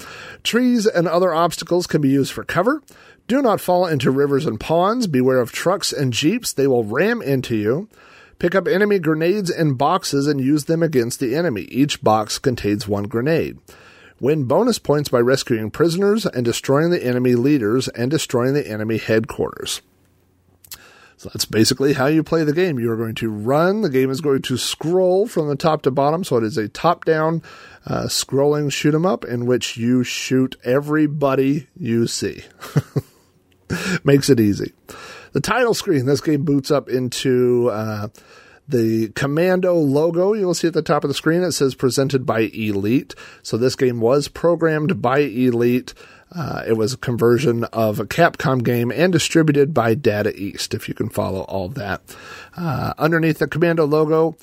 Trees 0.43 0.85
and 0.85 1.07
other 1.07 1.33
obstacles 1.33 1.87
can 1.87 2.01
be 2.01 2.09
used 2.09 2.33
for 2.33 2.43
cover. 2.43 2.81
Do 3.27 3.41
not 3.41 3.61
fall 3.61 3.87
into 3.87 4.11
rivers 4.11 4.45
and 4.45 4.59
ponds. 4.59 5.07
Beware 5.07 5.39
of 5.39 5.51
trucks 5.51 5.93
and 5.93 6.11
jeeps. 6.11 6.51
They 6.51 6.67
will 6.67 6.83
ram 6.83 7.21
into 7.21 7.55
you. 7.55 7.89
Pick 8.37 8.55
up 8.55 8.67
enemy 8.67 8.99
grenades 8.99 9.49
in 9.49 9.75
boxes 9.75 10.27
and 10.27 10.41
use 10.41 10.65
them 10.65 10.83
against 10.83 11.19
the 11.19 11.35
enemy. 11.35 11.61
Each 11.63 12.01
box 12.01 12.37
contains 12.37 12.87
one 12.87 13.05
grenade. 13.05 13.59
Win 14.19 14.43
bonus 14.45 14.79
points 14.79 15.09
by 15.09 15.19
rescuing 15.19 15.71
prisoners 15.71 16.25
and 16.25 16.43
destroying 16.43 16.89
the 16.89 17.03
enemy 17.03 17.35
leaders 17.35 17.87
and 17.89 18.11
destroying 18.11 18.53
the 18.53 18.67
enemy 18.67 18.97
headquarters. 18.97 19.81
So 21.15 21.29
that's 21.29 21.45
basically 21.45 21.93
how 21.93 22.07
you 22.07 22.21
play 22.23 22.43
the 22.43 22.51
game. 22.51 22.79
You 22.79 22.91
are 22.91 22.97
going 22.97 23.15
to 23.15 23.29
run. 23.29 23.81
The 23.81 23.89
game 23.89 24.09
is 24.09 24.19
going 24.19 24.41
to 24.41 24.57
scroll 24.57 25.25
from 25.25 25.47
the 25.47 25.55
top 25.55 25.83
to 25.83 25.91
bottom. 25.91 26.25
So 26.25 26.35
it 26.35 26.43
is 26.43 26.57
a 26.57 26.67
top 26.67 27.05
down 27.05 27.41
uh, 27.85 28.03
scrolling 28.07 28.71
shoot 28.71 28.93
'em 28.93 29.05
up 29.05 29.23
in 29.23 29.45
which 29.45 29.77
you 29.77 30.03
shoot 30.03 30.57
everybody 30.65 31.67
you 31.77 32.07
see. 32.07 32.43
Makes 34.03 34.29
it 34.29 34.39
easy. 34.39 34.73
The 35.33 35.41
title 35.41 35.73
screen, 35.73 36.05
this 36.05 36.21
game 36.21 36.43
boots 36.43 36.69
up 36.69 36.89
into 36.89 37.69
uh, 37.69 38.09
the 38.67 39.09
Commando 39.09 39.75
logo. 39.75 40.33
You'll 40.33 40.53
see 40.53 40.67
at 40.67 40.73
the 40.73 40.81
top 40.81 41.03
of 41.03 41.07
the 41.07 41.13
screen, 41.13 41.43
it 41.43 41.53
says 41.53 41.75
presented 41.75 42.25
by 42.25 42.51
Elite. 42.53 43.15
So 43.41 43.57
this 43.57 43.75
game 43.75 43.99
was 43.99 44.27
programmed 44.27 45.01
by 45.01 45.19
Elite. 45.19 45.93
Uh, 46.35 46.63
it 46.67 46.73
was 46.73 46.93
a 46.93 46.97
conversion 46.97 47.63
of 47.65 47.99
a 47.99 48.05
Capcom 48.05 48.63
game 48.63 48.91
and 48.91 49.13
distributed 49.13 49.73
by 49.73 49.93
Data 49.93 50.35
East, 50.35 50.73
if 50.73 50.87
you 50.87 50.95
can 50.95 51.09
follow 51.09 51.41
all 51.41 51.69
that. 51.69 52.01
Uh, 52.57 52.93
underneath 52.97 53.37
the 53.37 53.47
Commando 53.47 53.85
logo, 53.85 54.35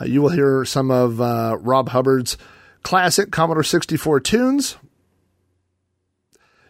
uh, 0.00 0.04
you 0.04 0.22
will 0.22 0.30
hear 0.30 0.64
some 0.64 0.90
of 0.90 1.20
uh, 1.20 1.56
Rob 1.60 1.90
Hubbard's 1.90 2.36
classic 2.82 3.30
Commodore 3.30 3.62
64 3.62 4.20
tunes. 4.20 4.76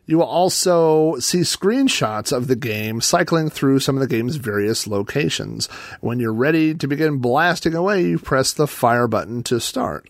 You 0.08 0.18
will 0.18 0.26
also 0.26 1.16
see 1.18 1.40
screenshots 1.40 2.30
of 2.30 2.46
the 2.46 2.54
game 2.54 3.00
cycling 3.00 3.50
through 3.50 3.80
some 3.80 3.96
of 3.96 4.00
the 4.00 4.06
game's 4.06 4.36
various 4.36 4.86
locations. 4.86 5.66
When 6.00 6.20
you're 6.20 6.32
ready 6.32 6.76
to 6.76 6.86
begin 6.86 7.18
blasting 7.18 7.75
away, 7.75 8.04
you 8.04 8.18
press 8.20 8.52
the 8.52 8.68
fire 8.68 9.08
button 9.08 9.42
to 9.44 9.58
start. 9.58 10.08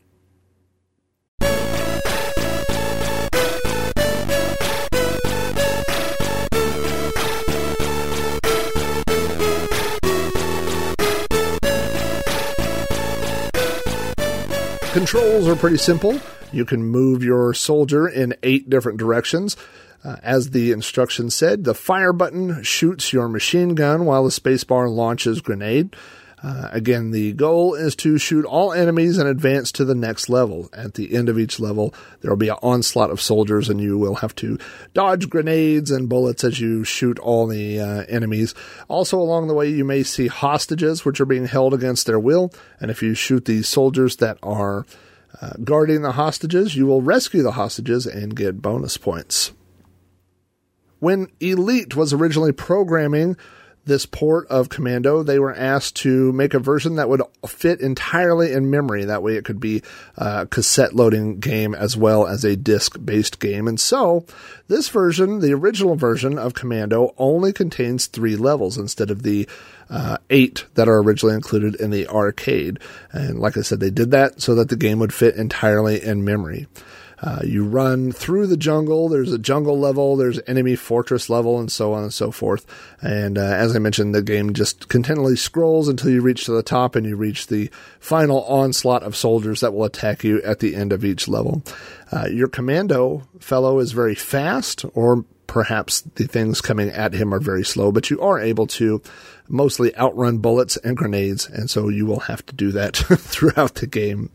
Controls 14.93 15.49
are 15.49 15.57
pretty 15.57 15.79
simple. 15.79 16.21
You 16.53 16.65
can 16.67 16.83
move 16.83 17.23
your 17.23 17.55
soldier 17.55 18.07
in 18.09 18.35
eight 18.43 18.69
different 18.69 18.99
directions. 18.99 19.57
Uh, 20.07 20.17
as 20.23 20.51
the 20.51 20.71
instructions 20.71 21.35
said, 21.35 21.65
the 21.65 21.75
fire 21.75 22.13
button 22.13 22.63
shoots 22.63 23.13
your 23.13 23.29
machine 23.29 23.75
gun 23.75 24.05
while 24.05 24.23
the 24.23 24.31
spacebar 24.31 24.89
launches 24.89 25.41
grenade. 25.41 25.97
Uh, 26.41 26.69
again, 26.71 27.11
the 27.11 27.33
goal 27.33 27.75
is 27.75 27.97
to 27.97 28.17
shoot 28.17 28.45
all 28.45 28.73
enemies 28.73 29.19
and 29.19 29.29
advance 29.29 29.73
to 29.73 29.85
the 29.85 29.97
next 29.97 30.29
level. 30.29 30.69
At 30.73 30.95
the 30.95 31.13
end 31.17 31.29
of 31.29 31.41
each 31.41 31.59
level, 31.59 31.93
there 32.21 32.31
will 32.31 32.37
be 32.37 32.51
an 32.51 32.59
onslaught 32.63 33.11
of 33.11 33.21
soldiers, 33.21 33.69
and 33.69 33.81
you 33.81 33.99
will 33.99 34.17
have 34.17 34.33
to 34.37 34.59
dodge 34.95 35.29
grenades 35.29 35.91
and 35.91 36.09
bullets 36.09 36.45
as 36.45 36.61
you 36.61 36.85
shoot 36.85 37.19
all 37.19 37.49
the 37.49 37.81
uh, 37.81 38.05
enemies. 38.09 38.55
Also, 38.87 39.19
along 39.19 39.49
the 39.49 39.55
way, 39.55 39.69
you 39.69 39.85
may 39.85 40.05
see 40.05 40.29
hostages 40.29 41.05
which 41.05 41.21
are 41.21 41.27
being 41.27 41.47
held 41.47 41.75
against 41.75 42.07
their 42.07 42.21
will, 42.21 42.53
and 42.79 42.93
if 42.93 43.03
you 43.03 43.15
shoot 43.15 43.45
the 43.47 43.63
soldiers 43.63 44.17
that 44.17 44.39
are 44.41 44.87
uh, 45.41 45.55
guarding 45.65 46.03
the 46.03 46.13
hostages, 46.13 46.77
you 46.77 46.87
will 46.87 47.03
rescue 47.03 47.43
the 47.43 47.53
hostages 47.53 48.07
and 48.07 48.37
get 48.37 48.63
bonus 48.63 48.97
points. 48.97 49.53
When 50.99 51.29
Elite 51.41 51.95
was 51.95 52.13
originally 52.13 52.53
programming 52.53 53.37
this 53.87 54.05
port 54.05 54.49
of 54.49 54.69
Commando, 54.69 55.23
they 55.23 55.39
were 55.39 55.55
asked 55.55 55.95
to 55.97 56.33
make 56.33 56.55
a 56.55 56.59
version 56.59 56.97
that 56.97 57.09
would 57.09 57.23
fit 57.47 57.81
entirely 57.81 58.53
in 58.53 58.69
memory. 58.69 59.05
That 59.05 59.23
way 59.23 59.37
it 59.37 59.45
could 59.45 59.61
be 59.61 59.83
a 60.17 60.47
cassette 60.47 60.93
loading 60.93 61.39
game 61.39 61.73
as 61.75 61.97
well 61.97 62.27
as 62.27 62.45
a 62.45 62.57
disc 62.57 62.99
based 63.03 63.39
game. 63.39 63.69
And 63.69 63.79
so 63.79 64.27
this 64.67 64.89
version, 64.89 65.39
the 65.39 65.55
original 65.55 65.95
version 65.95 66.37
of 66.37 66.55
Commando, 66.55 67.15
only 67.17 67.53
contains 67.53 68.07
three 68.07 68.35
levels 68.35 68.77
instead 68.77 69.11
of 69.11 69.23
the 69.23 69.49
uh, 69.89 70.19
eight 70.31 70.67
that 70.75 70.89
are 70.89 71.01
originally 71.01 71.37
included 71.37 71.77
in 71.77 71.91
the 71.91 72.09
arcade. 72.09 72.81
And 73.13 73.39
like 73.39 73.57
I 73.57 73.63
said, 73.63 73.79
they 73.79 73.91
did 73.91 74.11
that 74.11 74.43
so 74.43 74.57
that 74.57 74.69
the 74.69 74.77
game 74.77 74.99
would 74.99 75.15
fit 75.15 75.37
entirely 75.37 76.03
in 76.03 76.25
memory. 76.25 76.67
Uh, 77.23 77.41
you 77.45 77.65
run 77.65 78.13
through 78.13 78.47
the 78.47 78.57
jungle. 78.57 79.09
There's 79.09 79.33
a 79.33 79.39
jungle 79.39 79.79
level, 79.79 80.17
there's 80.17 80.41
enemy 80.47 80.77
fortress 80.77 81.31
level, 81.31 81.59
and 81.59 81.73
so 81.73 81.93
on 81.95 82.03
and 82.03 82.13
so 82.13 82.31
forth. 82.31 82.67
And 83.01 83.39
uh, 83.39 83.43
as 83.43 83.75
I 83.75 83.79
mentioned, 83.79 84.15
the 84.15 84.23
game 84.23 84.53
just 84.53 84.89
continually 84.89 85.37
scrolls 85.37 85.89
until 85.89 86.11
you 86.11 86.21
reach 86.21 86.45
to 86.45 86.53
the 86.53 86.63
top 86.63 86.95
and 86.95 87.07
you 87.07 87.17
reach 87.17 87.47
the 87.47 87.71
final 88.01 88.45
onslaught 88.45 89.03
of 89.03 89.17
soldiers 89.17 89.61
that 89.61 89.73
will 89.73 89.85
attack 89.85 90.25
you 90.25 90.43
at 90.43 90.61
the 90.61 90.75
end 90.75 90.93
of 90.93 91.05
each 91.05 91.27
level. 91.27 91.63
Uh, 92.13 92.27
your 92.31 92.49
commando 92.49 93.27
fellow 93.41 93.79
is 93.79 93.93
very 93.93 94.15
fast, 94.15 94.85
or 94.95 95.25
perhaps 95.47 96.03
the 96.03 96.27
things 96.27 96.61
coming 96.61 96.91
at 96.91 97.15
him 97.15 97.33
are 97.33 97.41
very 97.41 97.65
slow, 97.65 97.91
but 97.91 98.11
you 98.11 98.21
are 98.21 98.39
able 98.39 98.67
to 98.67 99.01
mostly 99.49 99.97
outrun 99.97 100.39
bullets 100.39 100.77
and 100.79 100.97
grenades, 100.97 101.47
and 101.47 101.71
so 101.71 101.89
you 101.89 102.05
will 102.05 102.21
have 102.21 102.45
to 102.45 102.55
do 102.55 102.73
that 102.73 102.97
throughout 102.97 103.77
the 103.77 103.87
game. 103.87 104.31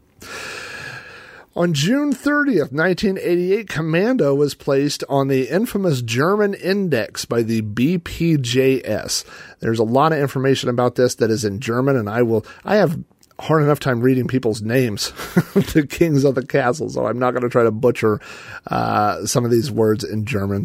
On 1.53 1.73
June 1.73 2.13
30th, 2.13 2.71
1988, 2.71 3.67
Commando 3.67 4.33
was 4.33 4.55
placed 4.55 5.03
on 5.09 5.27
the 5.27 5.49
infamous 5.49 6.01
German 6.01 6.53
index 6.53 7.25
by 7.25 7.41
the 7.41 7.61
BPJS. 7.61 9.25
There's 9.59 9.79
a 9.79 9.83
lot 9.83 10.13
of 10.13 10.19
information 10.19 10.69
about 10.69 10.95
this 10.95 11.15
that 11.15 11.29
is 11.29 11.43
in 11.43 11.59
German, 11.59 11.97
and 11.97 12.09
I 12.09 12.21
will, 12.21 12.45
I 12.63 12.77
have 12.77 12.97
hard 13.37 13.63
enough 13.63 13.81
time 13.81 13.99
reading 13.99 14.29
people's 14.29 14.61
names, 14.61 15.09
the 15.73 15.85
kings 15.89 16.23
of 16.23 16.35
the 16.35 16.45
castle, 16.45 16.89
so 16.89 17.05
I'm 17.05 17.19
not 17.19 17.31
going 17.31 17.43
to 17.43 17.49
try 17.49 17.63
to 17.63 17.71
butcher 17.71 18.21
uh, 18.67 19.25
some 19.25 19.43
of 19.43 19.51
these 19.51 19.69
words 19.69 20.05
in 20.05 20.23
German. 20.23 20.63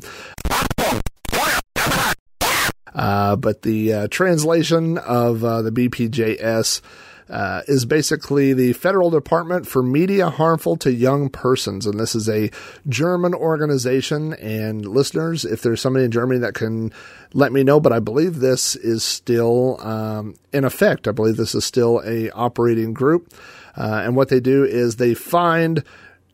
Uh, 2.95 3.35
but 3.35 3.63
the 3.63 3.93
uh, 3.93 4.09
translation 4.09 4.99
of 4.99 5.45
uh, 5.45 5.63
the 5.63 5.73
BPJS 5.73 6.81
uh, 7.29 7.63
is 7.67 7.85
basically 7.85 8.53
the 8.53 8.73
Federal 8.73 9.11
Department 9.11 9.67
for 9.67 9.83
Media 9.83 10.31
Harmful 10.31 10.77
to 10.79 10.93
Young 10.93 11.29
Persons. 11.29 11.87
And 11.87 11.99
this 11.99 12.15
is 12.15 12.29
a 12.29 12.51
German 12.89 13.35
organization. 13.35 14.35
And 14.35 14.87
listeners, 14.87 15.45
if 15.45 15.63
there's 15.63 15.81
somebody 15.81 16.05
in 16.05 16.11
Germany 16.11 16.41
that 16.41 16.55
can 16.55 16.93
let 17.33 17.53
me 17.53 17.65
know, 17.65 17.81
but 17.81 17.93
I 17.93 17.99
believe 17.99 18.37
this 18.37 18.77
is 18.77 19.03
still 19.03 19.81
um, 19.81 20.37
in 20.53 20.65
effect. 20.65 21.09
I 21.09 21.13
believe 21.13 21.37
this 21.37 21.55
is 21.55 21.65
still 21.65 22.03
a 22.05 22.31
operating 22.31 22.95
group. 22.95 23.33
Uh, 23.77 24.03
and 24.05 24.17
what 24.17 24.29
they 24.29 24.41
do 24.41 24.65
is 24.65 24.97
they 24.97 25.15
find 25.15 25.85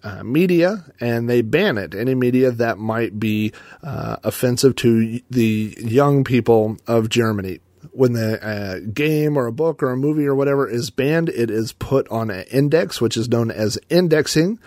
uh, 0.05 0.23
media 0.23 0.85
and 1.01 1.29
they 1.29 1.43
ban 1.43 1.79
it. 1.79 1.95
Any 1.95 2.15
media 2.15 2.51
that 2.51 2.79
might 2.79 3.19
be 3.19 3.53
uh, 3.83 4.17
offensive 4.25 4.77
to 4.77 5.21
the 5.31 5.77
young 5.81 6.25
people 6.25 6.77
of 6.87 7.09
Germany 7.09 7.61
when 7.93 8.15
the 8.15 8.43
uh, 8.45 8.81
game 8.93 9.37
or 9.37 9.47
a 9.47 9.53
book 9.53 9.83
or 9.83 9.91
a 9.91 9.97
movie 9.97 10.27
or 10.27 10.35
whatever 10.35 10.69
is 10.69 10.91
banned, 10.91 11.29
it 11.29 11.51
is 11.51 11.73
put 11.73 12.09
on 12.09 12.31
an 12.31 12.45
index, 12.51 13.01
which 13.01 13.17
is 13.17 13.29
known 13.29 13.51
as 13.51 13.79
indexing. 13.91 14.59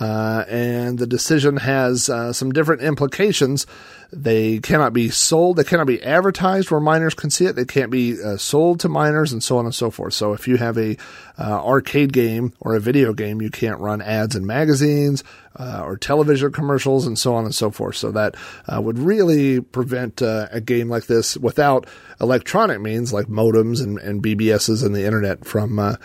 uh, 0.00 0.44
and 0.48 0.98
the 0.98 1.06
decision 1.06 1.58
has 1.58 2.08
uh, 2.08 2.32
some 2.32 2.52
different 2.52 2.82
implications. 2.82 3.66
They 4.12 4.58
cannot 4.60 4.92
be 4.92 5.10
sold, 5.10 5.56
they 5.56 5.64
cannot 5.64 5.86
be 5.86 6.02
advertised 6.02 6.70
where 6.70 6.80
minors 6.80 7.14
can 7.14 7.30
see 7.30 7.46
it, 7.46 7.56
they 7.56 7.64
can't 7.64 7.90
be 7.90 8.22
uh, 8.22 8.36
sold 8.36 8.80
to 8.80 8.88
minors, 8.88 9.32
and 9.32 9.42
so 9.42 9.58
on 9.58 9.64
and 9.64 9.74
so 9.74 9.90
forth. 9.90 10.14
So 10.14 10.32
if 10.32 10.46
you 10.46 10.56
have 10.58 10.78
a 10.78 10.96
uh, 11.38 11.64
arcade 11.64 12.12
game 12.12 12.52
or 12.60 12.74
a 12.74 12.80
video 12.80 13.12
game, 13.12 13.42
you 13.42 13.50
can't 13.50 13.80
run 13.80 14.00
ads 14.00 14.36
in 14.36 14.46
magazines 14.46 15.24
uh, 15.58 15.82
or 15.84 15.96
television 15.96 16.52
commercials, 16.52 17.06
and 17.06 17.18
so 17.18 17.34
on 17.34 17.44
and 17.44 17.54
so 17.54 17.70
forth. 17.70 17.96
So 17.96 18.12
that 18.12 18.36
uh, 18.68 18.80
would 18.80 18.98
really 18.98 19.60
prevent 19.60 20.22
uh, 20.22 20.48
a 20.52 20.60
game 20.60 20.88
like 20.88 21.06
this 21.06 21.36
without 21.36 21.86
electronic 22.20 22.80
means 22.80 23.12
like 23.12 23.26
modems 23.26 23.82
and, 23.82 23.98
and 23.98 24.22
BBSs 24.22 24.84
and 24.84 24.94
the 24.94 25.04
internet 25.04 25.44
from 25.44 25.78
uh, 25.78 25.96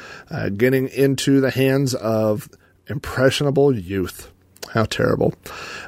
getting 0.58 0.88
into 0.88 1.40
the 1.40 1.52
hands 1.52 1.94
of 1.94 2.50
impressionable 2.88 3.76
youth. 3.76 4.31
How 4.72 4.86
terrible. 4.86 5.34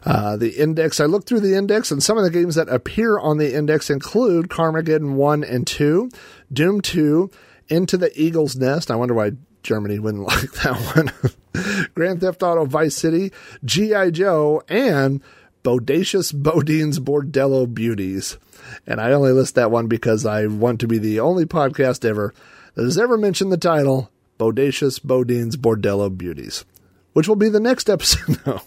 Uh, 0.06 0.36
the 0.36 0.62
index, 0.62 1.00
I 1.00 1.06
looked 1.06 1.30
through 1.30 1.40
the 1.40 1.56
index, 1.56 1.90
and 1.90 2.04
some 2.04 2.18
of 2.18 2.26
the 2.26 2.30
games 2.30 2.56
that 2.56 2.68
appear 2.68 3.18
on 3.18 3.38
the 3.38 3.56
index 3.56 3.90
include 3.90 4.50
Carmageddon 4.50 5.14
1 5.14 5.44
and 5.46 5.66
2, 5.66 6.10
Doom 6.52 6.82
2, 6.82 7.32
Into 7.70 7.98
the 7.98 8.12
Eagle's 8.22 8.58
Nest. 8.58 8.92
I 8.92 8.98
wonder 8.98 9.14
why 9.14 9.32
Germany 9.62 10.00
wouldn't 10.00 10.24
like 10.28 10.52
that 10.64 10.76
one. 10.96 11.88
Grand 11.96 12.20
Theft 12.20 12.44
Auto 12.44 12.66
Vice 12.66 12.96
City, 12.96 13.32
G.I. 13.64 14.10
Joe, 14.10 14.64
and 14.68 15.22
Bodacious 15.64 16.34
Bodine's 16.34 17.00
Bordello 17.00 17.74
Beauties. 17.74 18.38
And 18.86 19.00
I 19.00 19.14
only 19.14 19.32
list 19.32 19.56
that 19.56 19.72
one 19.72 19.88
because 19.88 20.26
I 20.26 20.48
want 20.48 20.82
to 20.82 20.88
be 20.88 20.98
the 20.98 21.22
only 21.22 21.46
podcast 21.46 22.04
ever 22.04 22.34
that 22.76 22.84
has 22.84 22.98
ever 22.98 23.18
mentioned 23.18 23.54
the 23.54 23.58
title 23.58 24.12
Bodacious 24.38 25.02
Bodine's 25.02 25.56
Bordello 25.56 26.18
Beauties 26.18 26.66
which 27.14 27.28
will 27.28 27.36
be 27.36 27.50
the 27.50 27.60
next 27.60 27.90
episode. 27.90 28.40
no, 28.46 28.62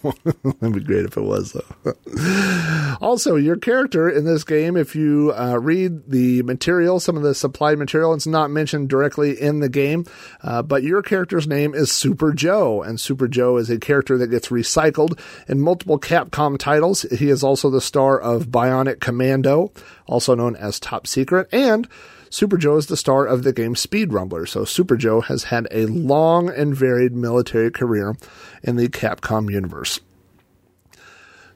that'd 0.60 0.74
be 0.74 0.80
great 0.80 1.04
if 1.04 1.16
it 1.16 1.22
was, 1.22 1.52
though. 1.52 2.96
also, 3.00 3.36
your 3.36 3.56
character 3.56 4.08
in 4.08 4.24
this 4.24 4.44
game, 4.44 4.76
if 4.76 4.96
you 4.96 5.32
uh, 5.36 5.56
read 5.56 6.08
the 6.10 6.42
material, 6.42 6.98
some 7.00 7.16
of 7.16 7.22
the 7.22 7.34
supplied 7.34 7.78
material, 7.78 8.14
it's 8.14 8.26
not 8.26 8.50
mentioned 8.50 8.88
directly 8.88 9.40
in 9.40 9.60
the 9.60 9.68
game, 9.68 10.04
uh, 10.42 10.62
but 10.62 10.82
your 10.82 11.02
character's 11.02 11.46
name 11.46 11.74
is 11.74 11.92
Super 11.92 12.32
Joe, 12.32 12.82
and 12.82 13.00
Super 13.00 13.28
Joe 13.28 13.56
is 13.56 13.68
a 13.68 13.78
character 13.78 14.16
that 14.18 14.28
gets 14.28 14.48
recycled 14.48 15.18
in 15.48 15.60
multiple 15.60 15.98
Capcom 15.98 16.58
titles. 16.58 17.02
He 17.02 17.28
is 17.28 17.42
also 17.42 17.68
the 17.70 17.80
star 17.80 18.18
of 18.18 18.46
Bionic 18.46 19.00
Commando, 19.00 19.72
also 20.06 20.34
known 20.34 20.56
as 20.56 20.78
Top 20.78 21.06
Secret, 21.06 21.48
and 21.52 21.88
Super 22.30 22.56
Joe 22.56 22.76
is 22.76 22.86
the 22.86 22.96
star 22.96 23.26
of 23.26 23.42
the 23.42 23.52
game 23.52 23.76
Speed 23.76 24.10
Rumbler, 24.10 24.48
so 24.48 24.64
Super 24.64 24.96
Joe 24.96 25.20
has 25.20 25.44
had 25.44 25.68
a 25.70 25.86
long 25.86 26.48
and 26.48 26.74
varied 26.74 27.12
military 27.12 27.70
career 27.70 28.16
in 28.62 28.76
the 28.76 28.88
Capcom 28.88 29.50
universe. 29.50 30.00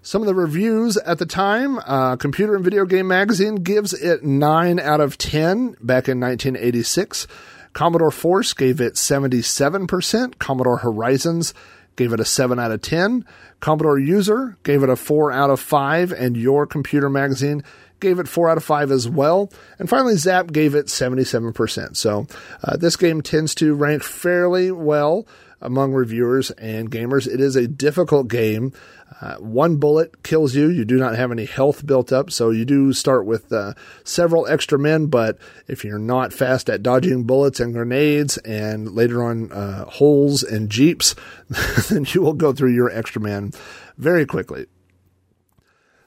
Some 0.03 0.23
of 0.23 0.27
the 0.27 0.35
reviews 0.35 0.97
at 0.97 1.19
the 1.19 1.27
time, 1.27 1.79
uh, 1.79 2.17
Computer 2.17 2.55
and 2.55 2.65
Video 2.65 2.87
Game 2.87 3.07
Magazine 3.07 3.57
gives 3.57 3.93
it 3.93 4.25
9 4.25 4.81
out 4.81 5.01
of 5.01 5.19
10 5.19 5.77
back 5.81 6.09
in 6.09 6.19
1986. 6.19 7.27
Commodore 7.75 8.11
Force 8.11 8.55
gave 8.55 8.81
it 8.81 8.95
77%. 8.95 10.39
Commodore 10.39 10.79
Horizons 10.79 11.53
gave 11.97 12.15
it 12.15 12.21
a 12.21 12.25
7 12.25 12.59
out 12.59 12.71
of 12.71 12.81
10. 12.81 13.27
Commodore 13.61 13.99
User 13.99 14.57
gave 14.63 14.83
it 14.83 14.89
a 14.89 14.97
4 14.97 15.33
out 15.33 15.51
of 15.51 15.61
5. 15.61 16.13
And 16.13 16.35
Your 16.35 16.67
Computer 16.67 17.11
Magazine 17.11 17.63
gave 18.01 18.19
it 18.19 18.29
4 18.29 18.51
out 18.51 18.57
of 18.57 18.65
5 18.65 18.91
as 18.91 19.09
well. 19.09 19.53
And 19.79 19.89
finally, 19.89 20.17
Zap 20.17 20.53
gave 20.53 20.75
it 20.75 20.87
77%. 20.87 21.97
So 21.97 22.27
uh, 22.65 22.77
this 22.77 22.97
game 22.97 23.23
tends 23.23 23.55
to 23.57 23.75
rank 23.75 24.03
fairly 24.03 24.71
well 24.71 25.27
among 25.61 25.93
reviewers 25.93 26.51
and 26.53 26.91
gamers. 26.91 27.27
It 27.27 27.41
is 27.41 27.57
a 27.57 27.69
difficult 27.69 28.29
game. 28.29 28.73
Uh, 29.21 29.37
one 29.37 29.77
bullet 29.77 30.23
kills 30.23 30.55
you. 30.55 30.69
You 30.69 30.85
do 30.85 30.97
not 30.97 31.17
have 31.17 31.31
any 31.31 31.45
health 31.45 31.85
built 31.85 32.13
up, 32.13 32.31
so 32.31 32.51
you 32.51 32.65
do 32.65 32.93
start 32.93 33.27
with 33.27 33.53
uh, 33.53 33.75
several 34.05 34.47
extra 34.47 34.79
men. 34.79 35.07
But 35.07 35.37
if 35.69 35.85
you're 35.85 35.99
not 35.99 36.33
fast 36.33 36.71
at 36.71 36.83
dodging 36.83 37.25
bullets 37.25 37.61
and 37.61 37.75
grenades, 37.75 38.39
and 38.39 38.93
later 38.93 39.23
on 39.23 39.53
uh, 39.53 39.85
holes 39.85 40.43
and 40.43 40.71
jeeps, 40.71 41.15
then 41.91 42.07
you 42.09 42.23
will 42.23 42.33
go 42.33 42.53
through 42.53 42.73
your 42.73 42.91
extra 42.91 43.21
man 43.21 43.53
very 43.99 44.25
quickly. 44.25 44.67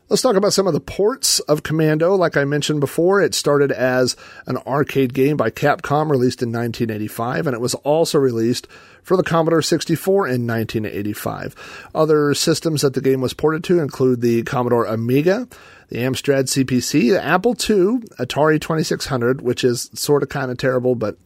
Let's 0.09 0.21
talk 0.21 0.35
about 0.35 0.53
some 0.53 0.67
of 0.67 0.73
the 0.73 0.81
ports 0.81 1.39
of 1.41 1.63
Commando. 1.63 2.13
Like 2.15 2.35
I 2.35 2.43
mentioned 2.43 2.81
before, 2.81 3.21
it 3.21 3.33
started 3.33 3.71
as 3.71 4.17
an 4.45 4.57
arcade 4.57 5.13
game 5.13 5.37
by 5.37 5.49
Capcom 5.49 6.11
released 6.11 6.41
in 6.41 6.49
1985, 6.49 7.47
and 7.47 7.53
it 7.53 7.61
was 7.61 7.73
also 7.75 8.19
released 8.19 8.67
for 9.01 9.15
the 9.15 9.23
Commodore 9.23 9.61
64 9.61 10.27
in 10.27 10.45
1985. 10.45 11.89
Other 11.95 12.33
systems 12.33 12.81
that 12.81 12.93
the 12.93 13.01
game 13.01 13.21
was 13.21 13.33
ported 13.33 13.63
to 13.65 13.79
include 13.79 14.21
the 14.21 14.43
Commodore 14.43 14.85
Amiga, 14.85 15.47
the 15.87 15.99
Amstrad 15.99 16.45
CPC, 16.45 17.11
the 17.11 17.23
Apple 17.23 17.51
II, 17.51 17.99
Atari 18.19 18.59
2600, 18.59 19.41
which 19.41 19.63
is 19.63 19.89
sort 19.93 20.21
of 20.21 20.29
kind 20.29 20.51
of 20.51 20.57
terrible, 20.57 20.95
but 20.95 21.17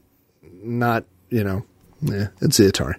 not, 0.62 1.04
you 1.30 1.44
know, 1.44 1.66
yeah, 2.02 2.28
it's 2.42 2.58
the 2.58 2.72
Atari. 2.72 2.96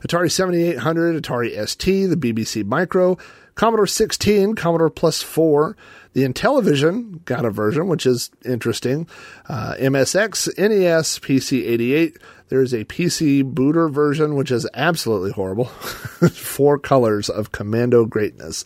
Atari 0.00 0.30
7800, 0.30 1.22
Atari 1.22 1.68
ST, 1.68 2.08
the 2.08 2.16
BBC 2.16 2.64
Micro, 2.64 3.18
Commodore 3.54 3.86
16, 3.86 4.54
Commodore 4.54 4.90
Plus 4.90 5.22
4, 5.22 5.76
the 6.12 6.24
Intellivision 6.24 7.24
got 7.24 7.44
a 7.44 7.50
version, 7.50 7.86
which 7.86 8.04
is 8.04 8.30
interesting. 8.44 9.06
Uh, 9.48 9.74
MSX, 9.78 10.58
NES, 10.58 11.18
PC 11.20 11.66
88. 11.66 12.18
There's 12.48 12.72
a 12.72 12.84
PC 12.84 13.44
booter 13.44 13.88
version, 13.88 14.34
which 14.34 14.50
is 14.50 14.68
absolutely 14.74 15.30
horrible. 15.30 15.66
Four 16.32 16.80
colors 16.80 17.30
of 17.30 17.52
commando 17.52 18.06
greatness. 18.06 18.64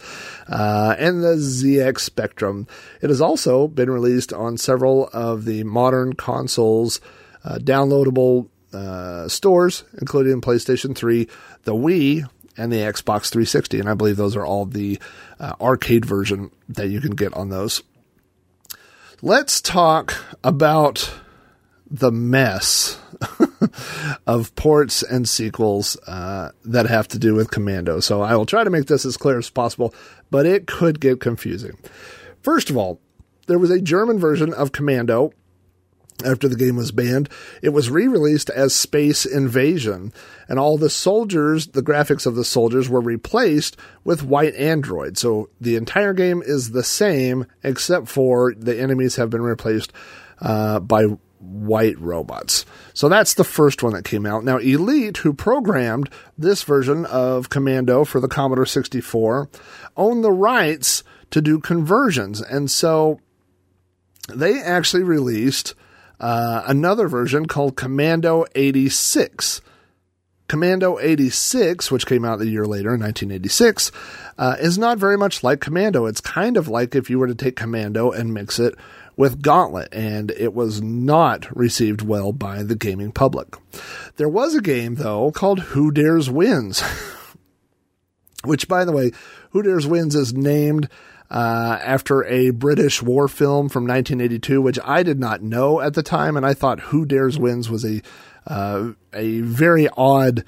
Uh, 0.48 0.96
and 0.98 1.22
the 1.22 1.36
ZX 1.36 2.00
Spectrum. 2.00 2.66
It 3.02 3.10
has 3.10 3.20
also 3.20 3.68
been 3.68 3.90
released 3.90 4.32
on 4.32 4.56
several 4.56 5.10
of 5.12 5.44
the 5.44 5.64
modern 5.64 6.14
consoles, 6.14 7.02
uh, 7.44 7.58
downloadable 7.58 8.48
uh, 8.72 9.28
stores, 9.28 9.84
including 10.00 10.40
PlayStation 10.40 10.96
3, 10.96 11.28
the 11.64 11.74
Wii, 11.74 12.26
and 12.56 12.72
the 12.72 12.78
Xbox 12.78 13.30
360. 13.30 13.80
And 13.80 13.88
I 13.88 13.94
believe 13.94 14.16
those 14.16 14.36
are 14.36 14.46
all 14.46 14.66
the 14.66 14.98
uh, 15.38 15.54
arcade 15.60 16.04
version 16.04 16.50
that 16.68 16.88
you 16.88 17.00
can 17.00 17.14
get 17.14 17.34
on 17.34 17.48
those. 17.48 17.82
Let's 19.22 19.60
talk 19.60 20.14
about 20.42 21.12
the 21.90 22.10
mess 22.10 22.98
of 24.26 24.54
ports 24.56 25.02
and 25.02 25.28
sequels 25.28 25.96
uh, 26.06 26.50
that 26.64 26.86
have 26.86 27.08
to 27.08 27.18
do 27.18 27.34
with 27.34 27.50
Commando. 27.50 28.00
So 28.00 28.22
I 28.22 28.36
will 28.36 28.46
try 28.46 28.64
to 28.64 28.70
make 28.70 28.86
this 28.86 29.04
as 29.04 29.16
clear 29.16 29.38
as 29.38 29.50
possible, 29.50 29.94
but 30.30 30.46
it 30.46 30.66
could 30.66 31.00
get 31.00 31.20
confusing. 31.20 31.78
First 32.42 32.68
of 32.68 32.76
all, 32.76 33.00
there 33.46 33.58
was 33.58 33.70
a 33.70 33.80
German 33.80 34.18
version 34.18 34.52
of 34.52 34.72
Commando 34.72 35.32
after 36.24 36.48
the 36.48 36.56
game 36.56 36.76
was 36.76 36.92
banned, 36.92 37.28
it 37.62 37.70
was 37.70 37.90
re 37.90 38.06
released 38.06 38.50
as 38.50 38.74
Space 38.74 39.26
Invasion, 39.26 40.12
and 40.48 40.58
all 40.58 40.78
the 40.78 40.90
soldiers, 40.90 41.68
the 41.68 41.82
graphics 41.82 42.26
of 42.26 42.36
the 42.36 42.44
soldiers, 42.44 42.88
were 42.88 43.00
replaced 43.00 43.76
with 44.04 44.22
white 44.22 44.54
androids. 44.54 45.20
So 45.20 45.50
the 45.60 45.76
entire 45.76 46.12
game 46.12 46.42
is 46.44 46.70
the 46.70 46.84
same, 46.84 47.46
except 47.62 48.08
for 48.08 48.54
the 48.56 48.78
enemies 48.78 49.16
have 49.16 49.30
been 49.30 49.42
replaced 49.42 49.92
uh, 50.40 50.80
by 50.80 51.06
white 51.40 51.98
robots. 51.98 52.64
So 52.94 53.08
that's 53.08 53.34
the 53.34 53.44
first 53.44 53.82
one 53.82 53.92
that 53.92 54.04
came 54.04 54.24
out. 54.24 54.44
Now, 54.44 54.58
Elite, 54.58 55.18
who 55.18 55.34
programmed 55.34 56.08
this 56.38 56.62
version 56.62 57.04
of 57.06 57.50
Commando 57.50 58.04
for 58.04 58.20
the 58.20 58.28
Commodore 58.28 58.66
64, 58.66 59.48
owned 59.96 60.24
the 60.24 60.32
rights 60.32 61.04
to 61.30 61.42
do 61.42 61.60
conversions. 61.60 62.40
And 62.40 62.70
so 62.70 63.20
they 64.32 64.60
actually 64.60 65.02
released 65.02 65.74
uh, 66.20 66.62
another 66.66 67.08
version 67.08 67.46
called 67.46 67.76
Commando 67.76 68.44
86. 68.54 69.60
Commando 70.46 70.98
86, 70.98 71.90
which 71.90 72.06
came 72.06 72.24
out 72.24 72.40
a 72.40 72.46
year 72.46 72.66
later 72.66 72.94
in 72.94 73.00
1986, 73.00 73.90
uh, 74.36 74.56
is 74.60 74.76
not 74.76 74.98
very 74.98 75.16
much 75.16 75.42
like 75.42 75.60
Commando. 75.60 76.06
It's 76.06 76.20
kind 76.20 76.56
of 76.56 76.68
like 76.68 76.94
if 76.94 77.08
you 77.08 77.18
were 77.18 77.26
to 77.26 77.34
take 77.34 77.56
Commando 77.56 78.10
and 78.10 78.34
mix 78.34 78.58
it 78.58 78.74
with 79.16 79.42
Gauntlet, 79.42 79.88
and 79.92 80.30
it 80.32 80.52
was 80.54 80.82
not 80.82 81.54
received 81.56 82.02
well 82.02 82.32
by 82.32 82.62
the 82.62 82.74
gaming 82.74 83.12
public. 83.12 83.56
There 84.16 84.28
was 84.28 84.54
a 84.54 84.60
game, 84.60 84.96
though, 84.96 85.30
called 85.30 85.60
Who 85.60 85.90
Dares 85.90 86.28
Wins, 86.28 86.82
which, 88.44 88.68
by 88.68 88.84
the 88.84 88.92
way, 88.92 89.12
Who 89.50 89.62
Dares 89.62 89.86
Wins 89.86 90.14
is 90.14 90.34
named 90.34 90.88
uh, 91.30 91.78
after 91.82 92.24
a 92.24 92.50
British 92.50 93.02
war 93.02 93.28
film 93.28 93.68
from 93.68 93.84
1982, 93.84 94.60
which 94.60 94.78
I 94.84 95.02
did 95.02 95.18
not 95.18 95.42
know 95.42 95.80
at 95.80 95.94
the 95.94 96.02
time, 96.02 96.36
and 96.36 96.44
I 96.44 96.54
thought 96.54 96.80
Who 96.80 97.04
Dares 97.06 97.38
Wins 97.38 97.70
was 97.70 97.84
a 97.84 98.02
uh, 98.46 98.92
a 99.14 99.40
very 99.40 99.88
odd, 99.96 100.44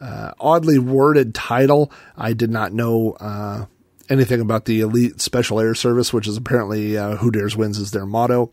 uh, 0.00 0.32
oddly 0.40 0.78
worded 0.78 1.34
title. 1.34 1.92
I 2.16 2.32
did 2.32 2.50
not 2.50 2.72
know 2.72 3.12
uh, 3.20 3.66
anything 4.08 4.40
about 4.40 4.64
the 4.64 4.80
Elite 4.80 5.20
Special 5.20 5.60
Air 5.60 5.74
Service, 5.74 6.12
which 6.12 6.26
is 6.26 6.36
apparently 6.36 6.96
uh, 6.96 7.16
Who 7.16 7.30
Dares 7.30 7.56
Wins 7.56 7.78
is 7.78 7.90
their 7.90 8.06
motto. 8.06 8.50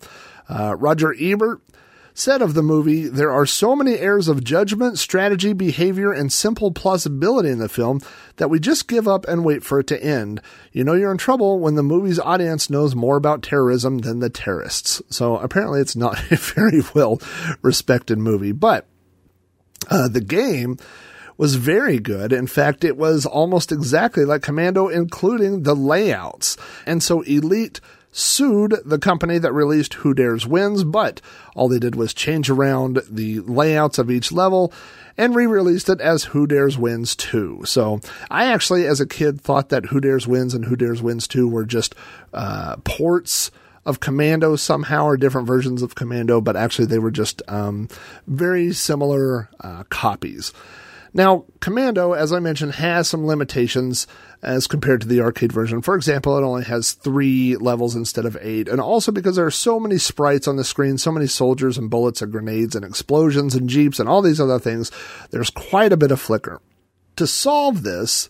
Uh, 0.49 0.75
Roger 0.77 1.15
Ebert 1.17 1.61
said 2.21 2.39
of 2.39 2.53
the 2.53 2.61
movie, 2.61 3.07
there 3.07 3.31
are 3.31 3.47
so 3.47 3.75
many 3.75 3.97
errors 3.97 4.27
of 4.27 4.43
judgment, 4.43 4.99
strategy, 4.99 5.53
behavior, 5.53 6.11
and 6.11 6.31
simple 6.31 6.71
plausibility 6.71 7.49
in 7.49 7.57
the 7.57 7.67
film 7.67 7.99
that 8.35 8.47
we 8.47 8.59
just 8.59 8.87
give 8.87 9.07
up 9.07 9.27
and 9.27 9.43
wait 9.43 9.63
for 9.63 9.79
it 9.79 9.87
to 9.87 10.03
end. 10.03 10.39
You 10.71 10.83
know 10.83 10.93
you're 10.93 11.11
in 11.11 11.17
trouble 11.17 11.57
when 11.57 11.73
the 11.73 11.81
movie's 11.81 12.19
audience 12.19 12.69
knows 12.69 12.93
more 12.93 13.17
about 13.17 13.41
terrorism 13.41 13.99
than 13.99 14.19
the 14.19 14.29
terrorists. 14.29 15.01
So 15.09 15.37
apparently 15.37 15.81
it's 15.81 15.95
not 15.95 16.19
a 16.31 16.35
very 16.35 16.81
well 16.93 17.19
respected 17.63 18.19
movie, 18.19 18.51
but 18.51 18.85
uh, 19.89 20.07
the 20.07 20.21
game 20.21 20.77
was 21.37 21.55
very 21.55 21.97
good. 21.97 22.31
In 22.31 22.45
fact, 22.45 22.83
it 22.83 22.97
was 22.97 23.25
almost 23.25 23.71
exactly 23.71 24.25
like 24.25 24.43
Commando, 24.43 24.89
including 24.89 25.63
the 25.63 25.75
layouts. 25.75 26.55
And 26.85 27.01
so 27.01 27.21
Elite 27.21 27.81
sued 28.11 28.75
the 28.85 28.99
company 28.99 29.37
that 29.37 29.53
released 29.53 29.95
Who 29.95 30.13
Dares 30.13 30.45
Wins, 30.45 30.83
but 30.83 31.21
all 31.55 31.67
they 31.67 31.79
did 31.79 31.95
was 31.95 32.13
change 32.13 32.49
around 32.49 33.01
the 33.09 33.39
layouts 33.41 33.97
of 33.97 34.11
each 34.11 34.31
level 34.31 34.73
and 35.17 35.35
re-released 35.35 35.89
it 35.89 36.01
as 36.01 36.25
Who 36.25 36.47
Dares 36.47 36.77
Wins 36.77 37.15
2. 37.15 37.63
So 37.65 38.01
I 38.29 38.45
actually, 38.45 38.85
as 38.85 38.99
a 38.99 39.07
kid, 39.07 39.41
thought 39.41 39.69
that 39.69 39.87
Who 39.87 40.01
Dares 40.01 40.27
Wins 40.27 40.53
and 40.53 40.65
Who 40.65 40.75
Dares 40.75 41.01
Wins 41.01 41.27
2 41.27 41.47
were 41.47 41.65
just 41.65 41.95
uh, 42.33 42.77
ports 42.83 43.51
of 43.85 43.99
Commando 43.99 44.55
somehow 44.55 45.05
or 45.05 45.17
different 45.17 45.47
versions 45.47 45.81
of 45.81 45.95
Commando, 45.95 46.39
but 46.39 46.55
actually 46.55 46.85
they 46.85 46.99
were 46.99 47.11
just 47.11 47.41
um, 47.47 47.87
very 48.27 48.73
similar 48.73 49.49
uh, 49.59 49.83
copies. 49.89 50.53
Now, 51.13 51.45
Commando, 51.59 52.13
as 52.13 52.31
I 52.31 52.39
mentioned, 52.39 52.75
has 52.75 53.09
some 53.09 53.25
limitations 53.25 54.07
as 54.41 54.65
compared 54.65 55.01
to 55.01 55.07
the 55.07 55.19
arcade 55.19 55.51
version. 55.51 55.81
For 55.81 55.95
example, 55.95 56.37
it 56.37 56.43
only 56.43 56.63
has 56.63 56.93
three 56.93 57.57
levels 57.57 57.95
instead 57.95 58.25
of 58.25 58.37
eight, 58.39 58.69
and 58.69 58.79
also 58.79 59.11
because 59.11 59.35
there 59.35 59.45
are 59.45 59.51
so 59.51 59.79
many 59.79 59.97
sprites 59.97 60.47
on 60.47 60.55
the 60.55 60.63
screen, 60.63 60.97
so 60.97 61.11
many 61.11 61.27
soldiers 61.27 61.77
and 61.77 61.89
bullets 61.89 62.21
and 62.21 62.31
grenades 62.31 62.75
and 62.75 62.85
explosions 62.85 63.55
and 63.55 63.69
jeeps 63.69 63.99
and 63.99 64.07
all 64.07 64.21
these 64.21 64.39
other 64.39 64.59
things, 64.59 64.89
there's 65.31 65.49
quite 65.49 65.91
a 65.91 65.97
bit 65.97 66.11
of 66.11 66.21
flicker. 66.21 66.61
To 67.17 67.27
solve 67.27 67.83
this, 67.83 68.29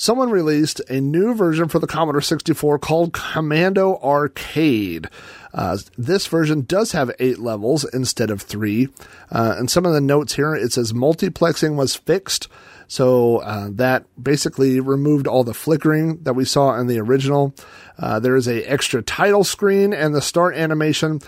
someone 0.00 0.30
released 0.30 0.80
a 0.88 0.98
new 0.98 1.34
version 1.34 1.68
for 1.68 1.78
the 1.78 1.86
Commodore 1.86 2.22
64 2.22 2.78
called 2.78 3.12
Commando 3.12 3.98
Arcade. 3.98 5.10
Uh, 5.52 5.76
this 5.98 6.26
version 6.26 6.62
does 6.62 6.92
have 6.92 7.10
eight 7.18 7.38
levels 7.38 7.84
instead 7.84 8.30
of 8.30 8.40
three. 8.40 8.88
Uh, 9.30 9.56
and 9.58 9.70
some 9.70 9.84
of 9.84 9.92
the 9.92 10.00
notes 10.00 10.36
here, 10.36 10.54
it 10.54 10.72
says 10.72 10.94
multiplexing 10.94 11.76
was 11.76 11.96
fixed. 11.96 12.48
So 12.88 13.38
uh, 13.38 13.68
that 13.72 14.06
basically 14.20 14.80
removed 14.80 15.26
all 15.26 15.44
the 15.44 15.52
flickering 15.52 16.22
that 16.22 16.32
we 16.32 16.46
saw 16.46 16.80
in 16.80 16.86
the 16.86 16.98
original. 16.98 17.54
Uh, 17.98 18.20
there 18.20 18.36
is 18.36 18.48
a 18.48 18.64
extra 18.64 19.02
title 19.02 19.44
screen 19.44 19.92
and 19.92 20.14
the 20.14 20.22
start 20.22 20.56
animation 20.56 21.20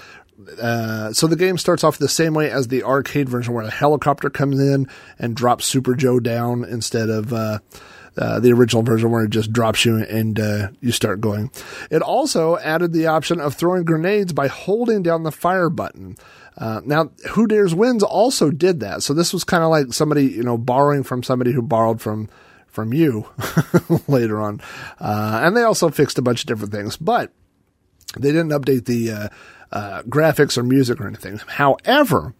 uh, 0.60 1.12
so 1.12 1.26
the 1.26 1.36
game 1.36 1.58
starts 1.58 1.84
off 1.84 1.98
the 1.98 2.08
same 2.08 2.34
way 2.34 2.50
as 2.50 2.68
the 2.68 2.82
arcade 2.82 3.28
version, 3.28 3.54
where 3.54 3.64
a 3.64 3.70
helicopter 3.70 4.30
comes 4.30 4.60
in 4.60 4.88
and 5.18 5.36
drops 5.36 5.66
Super 5.66 5.94
Joe 5.94 6.20
down 6.20 6.64
instead 6.64 7.10
of 7.10 7.32
uh, 7.32 7.58
uh, 8.16 8.40
the 8.40 8.52
original 8.52 8.82
version, 8.82 9.10
where 9.10 9.24
it 9.24 9.30
just 9.30 9.52
drops 9.52 9.84
you 9.84 9.96
and 9.96 10.38
uh, 10.38 10.68
you 10.80 10.92
start 10.92 11.20
going. 11.20 11.50
It 11.90 12.02
also 12.02 12.58
added 12.58 12.92
the 12.92 13.06
option 13.06 13.40
of 13.40 13.54
throwing 13.54 13.84
grenades 13.84 14.32
by 14.32 14.48
holding 14.48 15.02
down 15.02 15.22
the 15.22 15.32
fire 15.32 15.70
button. 15.70 16.16
Uh, 16.56 16.80
now, 16.84 17.10
Who 17.30 17.46
Dares 17.46 17.74
Wins 17.74 18.02
also 18.02 18.50
did 18.50 18.80
that. 18.80 19.02
So 19.02 19.14
this 19.14 19.32
was 19.32 19.44
kind 19.44 19.62
of 19.62 19.70
like 19.70 19.92
somebody, 19.92 20.26
you 20.26 20.42
know, 20.42 20.58
borrowing 20.58 21.02
from 21.02 21.22
somebody 21.22 21.52
who 21.52 21.62
borrowed 21.62 22.00
from 22.00 22.28
from 22.66 22.94
you 22.94 23.26
later 24.08 24.40
on. 24.40 24.60
And 24.98 25.56
they 25.56 25.62
also 25.62 25.90
fixed 25.90 26.18
a 26.18 26.22
bunch 26.22 26.42
of 26.42 26.46
different 26.46 26.72
things, 26.72 26.96
but 26.96 27.32
they 28.18 28.30
didn't 28.32 28.50
update 28.50 28.86
the 28.86 29.30
uh, 29.72 30.02
graphics 30.02 30.56
or 30.56 30.62
music 30.62 31.00
or 31.00 31.06
anything. 31.06 31.38
However, 31.46 32.34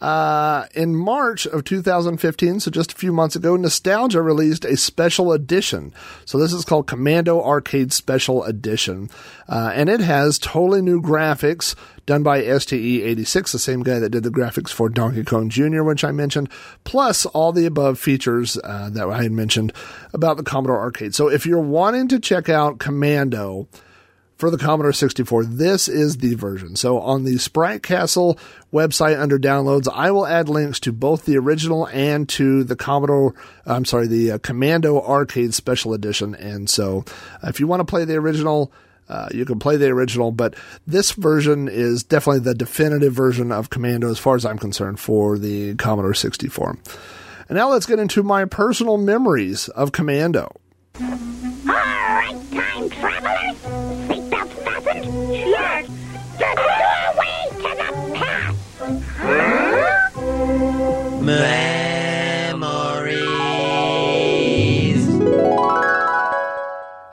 uh, 0.00 0.64
in 0.74 0.96
March 0.96 1.46
of 1.46 1.64
2015, 1.64 2.60
so 2.60 2.70
just 2.70 2.92
a 2.92 2.96
few 2.96 3.12
months 3.12 3.36
ago, 3.36 3.54
Nostalgia 3.56 4.22
released 4.22 4.64
a 4.64 4.76
special 4.76 5.32
edition. 5.32 5.92
So 6.24 6.38
this 6.38 6.54
is 6.54 6.64
called 6.64 6.86
Commando 6.86 7.42
Arcade 7.42 7.92
Special 7.92 8.42
Edition. 8.44 9.10
Uh, 9.46 9.72
and 9.74 9.90
it 9.90 10.00
has 10.00 10.38
totally 10.38 10.80
new 10.80 11.02
graphics 11.02 11.74
done 12.06 12.22
by 12.22 12.40
STE86, 12.40 13.52
the 13.52 13.58
same 13.58 13.82
guy 13.82 13.98
that 13.98 14.08
did 14.08 14.22
the 14.22 14.30
graphics 14.30 14.70
for 14.70 14.88
Donkey 14.88 15.22
Kong 15.22 15.50
Jr., 15.50 15.82
which 15.82 16.02
I 16.02 16.12
mentioned, 16.12 16.48
plus 16.84 17.26
all 17.26 17.52
the 17.52 17.66
above 17.66 17.98
features 17.98 18.56
uh, 18.64 18.88
that 18.90 19.06
I 19.06 19.22
had 19.22 19.32
mentioned 19.32 19.72
about 20.14 20.38
the 20.38 20.42
Commodore 20.42 20.80
Arcade. 20.80 21.14
So 21.14 21.28
if 21.28 21.44
you're 21.44 21.60
wanting 21.60 22.08
to 22.08 22.18
check 22.18 22.48
out 22.48 22.78
Commando, 22.78 23.68
for 24.40 24.50
the 24.50 24.56
Commodore 24.56 24.94
64. 24.94 25.44
This 25.44 25.86
is 25.86 26.16
the 26.16 26.34
version. 26.34 26.74
So 26.74 26.98
on 26.98 27.24
the 27.24 27.36
Sprite 27.36 27.82
Castle 27.82 28.38
website 28.72 29.20
under 29.20 29.38
downloads, 29.38 29.86
I 29.92 30.10
will 30.10 30.26
add 30.26 30.48
links 30.48 30.80
to 30.80 30.92
both 30.92 31.26
the 31.26 31.36
original 31.36 31.86
and 31.88 32.26
to 32.30 32.64
the 32.64 32.74
Commodore, 32.74 33.34
I'm 33.66 33.84
sorry, 33.84 34.06
the 34.06 34.32
uh, 34.32 34.38
Commando 34.38 34.98
Arcade 35.00 35.52
Special 35.52 35.92
Edition. 35.92 36.34
And 36.34 36.70
so 36.70 37.04
uh, 37.42 37.48
if 37.48 37.60
you 37.60 37.66
want 37.66 37.80
to 37.80 37.84
play 37.84 38.06
the 38.06 38.16
original, 38.16 38.72
uh, 39.10 39.28
you 39.32 39.44
can 39.44 39.58
play 39.58 39.76
the 39.76 39.88
original, 39.88 40.32
but 40.32 40.54
this 40.86 41.12
version 41.12 41.68
is 41.68 42.02
definitely 42.02 42.40
the 42.40 42.54
definitive 42.54 43.12
version 43.12 43.52
of 43.52 43.68
Commando 43.68 44.10
as 44.10 44.18
far 44.18 44.36
as 44.36 44.46
I'm 44.46 44.58
concerned 44.58 45.00
for 45.00 45.36
the 45.36 45.74
Commodore 45.74 46.14
64. 46.14 46.78
And 47.48 47.58
now 47.58 47.68
let's 47.68 47.86
get 47.86 47.98
into 47.98 48.22
my 48.22 48.46
personal 48.46 48.96
memories 48.96 49.68
of 49.68 49.92
Commando. 49.92 50.56
All 50.98 51.06
right, 51.66 52.40
time 52.52 52.88
travelers. 52.88 53.99
Memories. 61.20 62.60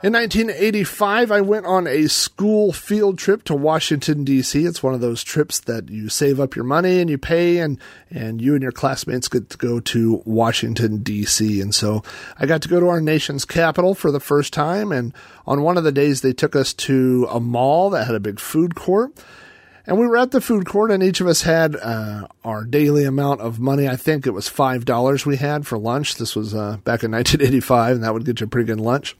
In 0.00 0.12
1985, 0.12 1.32
I 1.32 1.40
went 1.40 1.66
on 1.66 1.86
a 1.88 2.06
school 2.06 2.72
field 2.72 3.18
trip 3.18 3.42
to 3.44 3.54
Washington, 3.54 4.22
D.C. 4.22 4.64
It's 4.64 4.80
one 4.82 4.94
of 4.94 5.00
those 5.00 5.24
trips 5.24 5.58
that 5.60 5.90
you 5.90 6.08
save 6.08 6.38
up 6.38 6.54
your 6.54 6.64
money 6.64 7.00
and 7.00 7.10
you 7.10 7.18
pay, 7.18 7.58
and, 7.58 7.78
and 8.08 8.40
you 8.40 8.54
and 8.54 8.62
your 8.62 8.72
classmates 8.72 9.28
get 9.28 9.50
to 9.50 9.58
go 9.58 9.80
to 9.80 10.22
Washington, 10.24 11.02
D.C. 11.02 11.60
And 11.60 11.74
so 11.74 12.04
I 12.38 12.46
got 12.46 12.62
to 12.62 12.68
go 12.68 12.78
to 12.78 12.86
our 12.86 13.00
nation's 13.00 13.44
capital 13.44 13.94
for 13.94 14.12
the 14.12 14.20
first 14.20 14.52
time. 14.52 14.92
And 14.92 15.12
on 15.46 15.62
one 15.62 15.76
of 15.76 15.84
the 15.84 15.92
days, 15.92 16.20
they 16.20 16.32
took 16.32 16.54
us 16.54 16.72
to 16.74 17.26
a 17.28 17.40
mall 17.40 17.90
that 17.90 18.06
had 18.06 18.14
a 18.14 18.20
big 18.20 18.38
food 18.40 18.76
court. 18.76 19.12
And 19.88 19.98
we 19.98 20.06
were 20.06 20.18
at 20.18 20.32
the 20.32 20.42
food 20.42 20.66
court, 20.66 20.90
and 20.90 21.02
each 21.02 21.22
of 21.22 21.26
us 21.26 21.42
had 21.42 21.74
uh, 21.74 22.28
our 22.44 22.64
daily 22.64 23.04
amount 23.04 23.40
of 23.40 23.58
money. 23.58 23.88
I 23.88 23.96
think 23.96 24.26
it 24.26 24.34
was 24.34 24.46
$5 24.46 25.24
we 25.24 25.38
had 25.38 25.66
for 25.66 25.78
lunch. 25.78 26.16
This 26.16 26.36
was 26.36 26.54
uh, 26.54 26.76
back 26.84 27.02
in 27.02 27.10
1985, 27.12 27.96
and 27.96 28.04
that 28.04 28.12
would 28.12 28.26
get 28.26 28.40
you 28.40 28.44
a 28.44 28.50
pretty 28.50 28.66
good 28.66 28.80
lunch. 28.80 29.16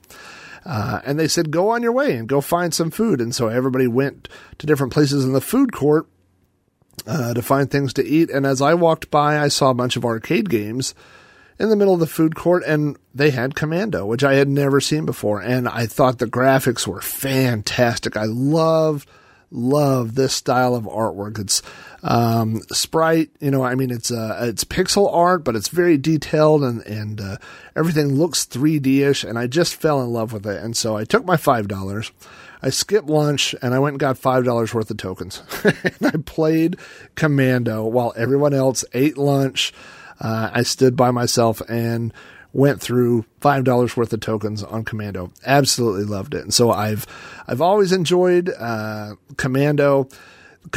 Uh, 0.67 1.01
and 1.07 1.19
they 1.19 1.27
said, 1.27 1.51
go 1.51 1.71
on 1.71 1.83
your 1.83 1.93
way 1.93 2.15
and 2.17 2.29
go 2.29 2.43
find 2.43 2.75
some 2.75 2.91
food. 2.91 3.19
And 3.19 3.35
so 3.35 3.49
everybody 3.49 3.87
went 3.87 4.29
to 4.59 4.67
different 4.67 4.93
places 4.93 5.25
in 5.25 5.33
the 5.33 5.41
food 5.41 5.73
court 5.73 6.07
uh, 7.07 7.33
to 7.33 7.41
find 7.41 7.71
things 7.71 7.95
to 7.95 8.05
eat. 8.05 8.29
And 8.29 8.45
as 8.45 8.61
I 8.61 8.75
walked 8.75 9.11
by, 9.11 9.39
I 9.39 9.49
saw 9.49 9.71
a 9.71 9.75
bunch 9.75 9.97
of 9.97 10.05
arcade 10.05 10.51
games 10.51 10.95
in 11.59 11.71
the 11.71 11.77
middle 11.77 11.95
of 11.95 12.01
the 12.01 12.07
food 12.07 12.37
court, 12.37 12.63
and 12.67 12.99
they 13.15 13.31
had 13.31 13.55
Commando, 13.55 14.05
which 14.05 14.23
I 14.23 14.35
had 14.35 14.49
never 14.49 14.83
seen 14.83 15.07
before. 15.07 15.41
And 15.41 15.67
I 15.67 15.87
thought 15.87 16.19
the 16.19 16.27
graphics 16.27 16.87
were 16.87 17.01
fantastic. 17.01 18.19
I 18.19 18.25
love, 18.27 19.07
love 19.51 20.15
this 20.15 20.35
style 20.35 20.75
of 20.75 20.85
artwork. 20.85 21.39
It's 21.39 21.63
um, 22.03 22.61
sprite, 22.73 23.31
you 23.41 23.51
know, 23.51 23.63
I 23.63 23.75
mean, 23.75 23.91
it's 23.91 24.11
uh, 24.11 24.39
it's 24.43 24.65
pixel 24.65 25.13
art, 25.13 25.45
but 25.45 25.57
it's 25.57 25.69
very 25.69 25.97
detailed 25.97 26.63
and 26.63 26.83
and 26.83 27.21
uh, 27.21 27.37
everything 27.77 28.15
looks 28.15 28.47
3D 28.47 29.01
ish. 29.09 29.25
And 29.25 29.39
I 29.39 29.47
just 29.47 29.75
fell 29.75 30.03
in 30.03 30.13
love 30.13 30.33
with 30.33 30.47
it. 30.47 30.63
And 30.63 30.77
so 30.77 30.97
I 30.97 31.05
took 31.05 31.25
my 31.25 31.37
five 31.37 31.69
dollars. 31.69 32.13
I 32.61 32.71
skipped 32.71 33.09
lunch 33.09 33.55
and 33.63 33.73
I 33.73 33.79
went 33.79 33.95
and 33.95 34.01
got 34.01 34.19
five 34.19 34.45
dollars 34.45 34.75
worth 34.75 34.91
of 34.91 34.97
tokens. 34.97 35.43
and 35.65 35.97
I 36.03 36.17
played 36.25 36.77
Commando 37.15 37.85
while 37.85 38.13
everyone 38.17 38.55
else 38.55 38.85
ate 38.93 39.17
lunch. 39.17 39.73
Uh, 40.21 40.51
I 40.53 40.63
stood 40.63 40.97
by 40.97 41.13
myself 41.13 41.61
and 41.69 42.13
went 42.59 42.81
through 42.81 43.25
five 43.41 43.63
dollars 43.63 43.97
worth 43.97 44.13
of 44.13 44.19
tokens 44.19 44.65
on 44.65 44.85
Commando. 44.85 45.31
Absolutely 45.47 46.05
loved 46.05 46.35
it, 46.35 46.43
and 46.43 46.53
so 46.53 46.73
I've 46.73 47.07
I've 47.47 47.61
always 47.61 47.93
enjoyed 47.93 48.51
uh, 48.51 49.15
Commando. 49.37 50.09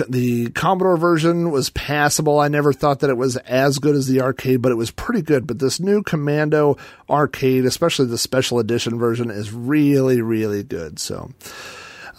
The 0.07 0.51
Commodore 0.51 0.95
version 0.95 1.51
was 1.51 1.69
passable. 1.71 2.39
I 2.39 2.47
never 2.47 2.71
thought 2.71 2.99
that 2.99 3.09
it 3.09 3.17
was 3.17 3.35
as 3.37 3.79
good 3.79 3.95
as 3.95 4.07
the 4.07 4.21
arcade, 4.21 4.61
but 4.61 4.71
it 4.71 4.75
was 4.75 4.91
pretty 4.91 5.21
good. 5.21 5.47
But 5.47 5.59
this 5.59 5.81
new 5.81 6.01
Commando 6.03 6.77
arcade, 7.09 7.65
especially 7.65 8.05
the 8.05 8.17
special 8.17 8.59
edition 8.59 8.97
version, 8.99 9.29
is 9.31 9.51
really, 9.51 10.21
really 10.21 10.63
good. 10.63 10.97
So, 10.99 11.31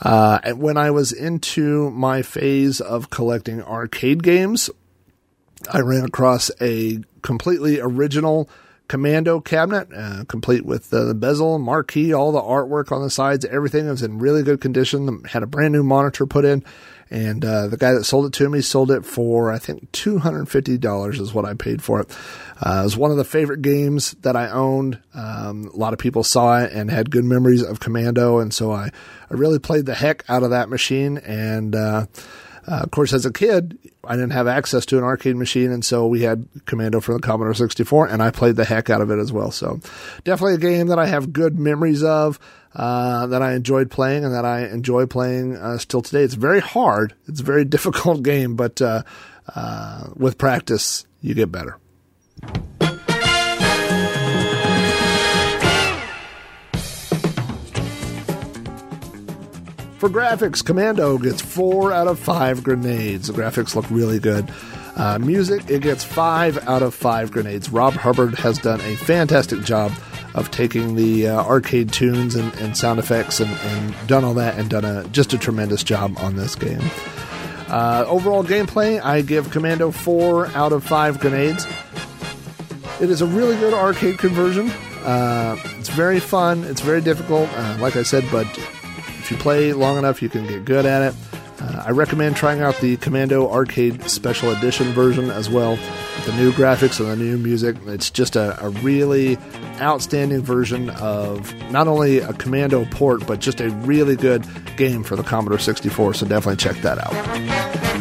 uh, 0.03 0.53
when 0.53 0.77
I 0.77 0.91
was 0.91 1.13
into 1.13 1.89
my 1.93 2.21
phase 2.21 2.81
of 2.81 3.09
collecting 3.09 3.63
arcade 3.63 4.23
games, 4.23 4.69
I 5.73 5.81
ran 5.81 6.05
across 6.05 6.51
a 6.61 6.99
completely 7.23 7.81
original 7.81 8.51
Commando 8.93 9.41
cabinet, 9.41 9.89
uh, 9.97 10.25
complete 10.29 10.67
with 10.67 10.93
uh, 10.93 11.05
the 11.05 11.15
bezel, 11.15 11.59
marquee, 11.59 12.13
all 12.13 12.31
the 12.31 12.43
artwork 12.43 12.93
on 12.93 13.01
the 13.01 13.09
sides, 13.09 13.43
everything 13.47 13.89
was 13.89 14.03
in 14.03 14.19
really 14.19 14.43
good 14.43 14.61
condition. 14.61 15.25
Had 15.25 15.43
a 15.43 15.47
brand 15.47 15.73
new 15.73 15.83
monitor 15.83 16.27
put 16.27 16.45
in, 16.45 16.63
And 17.09 17.43
uh, 17.43 17.69
the 17.69 17.79
guy 17.79 17.93
that 17.95 18.05
sold 18.05 18.27
it 18.27 18.35
to 18.35 18.51
me 18.51 18.61
sold 18.61 18.91
it 18.91 19.07
for, 19.07 19.51
I 19.51 19.59
think, 19.59 19.91
$250 19.93 21.19
is 21.19 21.33
what 21.33 21.47
I 21.47 21.55
paid 21.55 21.83
for 21.83 22.03
it. 22.03 22.11
Uh, 22.61 22.81
it 22.81 22.85
was 22.85 22.95
one 22.95 23.11
of 23.11 23.17
the 23.17 23.25
favorite 23.25 23.63
games 23.63 24.11
that 24.21 24.37
I 24.37 24.51
owned. 24.51 24.99
Um, 25.15 25.71
a 25.73 25.77
lot 25.79 25.95
of 25.95 25.99
people 25.99 26.23
saw 26.23 26.59
it 26.59 26.73
and 26.73 26.91
had 26.91 27.11
good 27.11 27.25
memories 27.25 27.63
of 27.63 27.81
Commando. 27.81 28.41
And 28.41 28.53
so 28.53 28.73
I, 28.73 28.91
I 29.31 29.35
really 29.35 29.59
played 29.59 29.87
the 29.87 29.95
heck 29.95 30.23
out 30.29 30.43
of 30.43 30.51
that 30.51 30.69
machine. 30.69 31.17
And 31.17 31.75
uh, 32.67 32.81
of 32.83 32.91
course, 32.91 33.13
as 33.13 33.27
a 33.27 33.33
kid, 33.33 33.79
I 34.05 34.15
didn't 34.15 34.33
have 34.33 34.47
access 34.47 34.87
to 34.87 34.99
an 34.99 35.05
arcade 35.05 35.37
machine, 35.37 35.73
and 35.73 35.85
so 35.85 36.07
we 36.07 36.23
had 36.23 36.47
Commando 36.67 37.01
for 37.01 37.13
the 37.13 37.21
Commodore 37.21 37.55
64, 37.55 38.09
and 38.09 38.23
I 38.23 38.31
played 38.31 38.57
the 38.57 38.65
heck 38.65 38.89
out 38.89 39.01
of 39.01 39.11
it 39.11 39.19
as 39.19 39.33
well. 39.33 39.51
So, 39.51 39.81
definitely 40.25 40.55
a 40.55 40.59
game 40.59 40.89
that 40.89 40.99
I 40.99 41.07
have 41.07 41.33
good 41.33 41.59
memories 41.59 42.05
of, 42.05 42.39
uh, 42.75 43.27
that 43.27 43.43
I 43.43 43.55
enjoyed 43.55 43.91
playing, 43.91 44.25
and 44.25 44.35
that 44.35 44.45
I 44.45 44.67
enjoy 44.67 45.07
playing 45.07 45.57
uh, 45.57 45.79
still 45.79 46.03
today. 46.03 46.23
It's 46.23 46.35
very 46.35 46.61
hard. 46.61 47.15
It's 47.27 47.41
a 47.41 47.45
very 47.45 47.65
difficult 47.67 48.23
game, 48.23 48.55
but 48.55 48.81
uh, 48.81 49.03
uh, 49.55 50.09
with 50.17 50.39
practice, 50.39 51.07
you 51.21 51.35
get 51.35 51.51
better. 51.51 51.79
For 60.03 60.09
graphics, 60.09 60.65
Commando 60.65 61.17
gets 61.17 61.41
four 61.41 61.93
out 61.93 62.09
of 62.09 62.19
five 62.19 62.65
grenades. 62.65 63.29
The 63.29 63.35
graphics 63.35 63.77
look 63.77 63.89
really 63.89 64.19
good. 64.19 64.53
Uh, 64.97 65.21
music, 65.21 65.71
it 65.71 65.81
gets 65.81 66.03
five 66.03 66.59
out 66.67 66.83
of 66.83 66.93
five 66.93 67.31
grenades. 67.31 67.71
Rob 67.71 67.93
Hubbard 67.93 68.35
has 68.35 68.59
done 68.59 68.81
a 68.81 68.97
fantastic 68.97 69.63
job 69.63 69.93
of 70.35 70.51
taking 70.51 70.97
the 70.97 71.29
uh, 71.29 71.45
arcade 71.45 71.93
tunes 71.93 72.35
and, 72.35 72.53
and 72.55 72.77
sound 72.77 72.99
effects 72.99 73.39
and, 73.39 73.49
and, 73.49 73.95
done 74.09 74.25
all 74.25 74.35
that 74.35 74.59
and 74.59 74.69
done 74.69 74.85
a 74.85 75.05
just 75.11 75.35
a 75.35 75.39
tremendous 75.39 75.85
job 75.85 76.19
on 76.19 76.35
this 76.35 76.57
game. 76.57 76.83
Uh, 77.69 78.05
overall 78.09 78.43
gameplay, 78.43 79.01
I 79.01 79.23
give 79.23 79.53
Commando 79.53 79.93
four 79.93 80.49
out 80.49 80.73
of 80.73 80.83
five 80.83 81.21
grenades. 81.21 81.65
It 83.01 83.09
is 83.09 83.23
a 83.23 83.27
really 83.27 83.55
good 83.55 83.73
arcade 83.73 84.19
conversion. 84.19 84.69
Uh, 85.05 85.57
it's 85.79 85.91
very 85.91 86.19
fun. 86.19 86.65
It's 86.65 86.81
very 86.81 87.01
difficult, 87.01 87.49
uh, 87.53 87.77
like 87.79 87.95
I 87.95 88.03
said, 88.03 88.25
but 88.33 88.49
if 89.23 89.31
you 89.31 89.37
play 89.37 89.73
long 89.73 89.99
enough, 89.99 90.21
you 90.21 90.29
can 90.29 90.47
get 90.49 90.65
good 90.65 90.85
at 90.85 91.13
it. 91.13 91.15
Uh, 91.61 91.85
I 91.87 91.91
recommend 91.91 92.35
trying 92.35 92.61
out 92.61 92.77
the 92.81 92.97
Commando 92.97 93.49
Arcade 93.49 94.03
Special 94.11 94.51
Edition 94.51 94.89
version 94.89 95.31
as 95.31 95.49
well. 95.49 95.73
With 95.73 96.27
the 96.27 96.33
new 96.33 96.51
graphics 96.51 96.99
and 96.99 97.09
the 97.09 97.17
new 97.17 97.39
music, 97.39 97.77
it's 97.87 98.11
just 98.11 98.35
a, 98.35 98.61
a 98.65 98.71
really 98.71 99.39
outstanding 99.81 100.43
version 100.43 100.91
of 100.91 101.55
not 101.71 101.87
only 101.87 102.19
a 102.19 102.33
Commando 102.33 102.85
port, 102.87 103.25
but 103.29 103.39
just 103.39 103.61
a 103.61 103.71
really 103.71 104.17
good 104.17 104.45
game 104.77 105.05
for 105.05 105.15
the 105.15 105.23
Commodore 105.23 105.61
64. 105.61 106.15
So 106.15 106.27
definitely 106.27 106.57
check 106.57 106.77
that 106.83 106.99
out. 106.99 107.92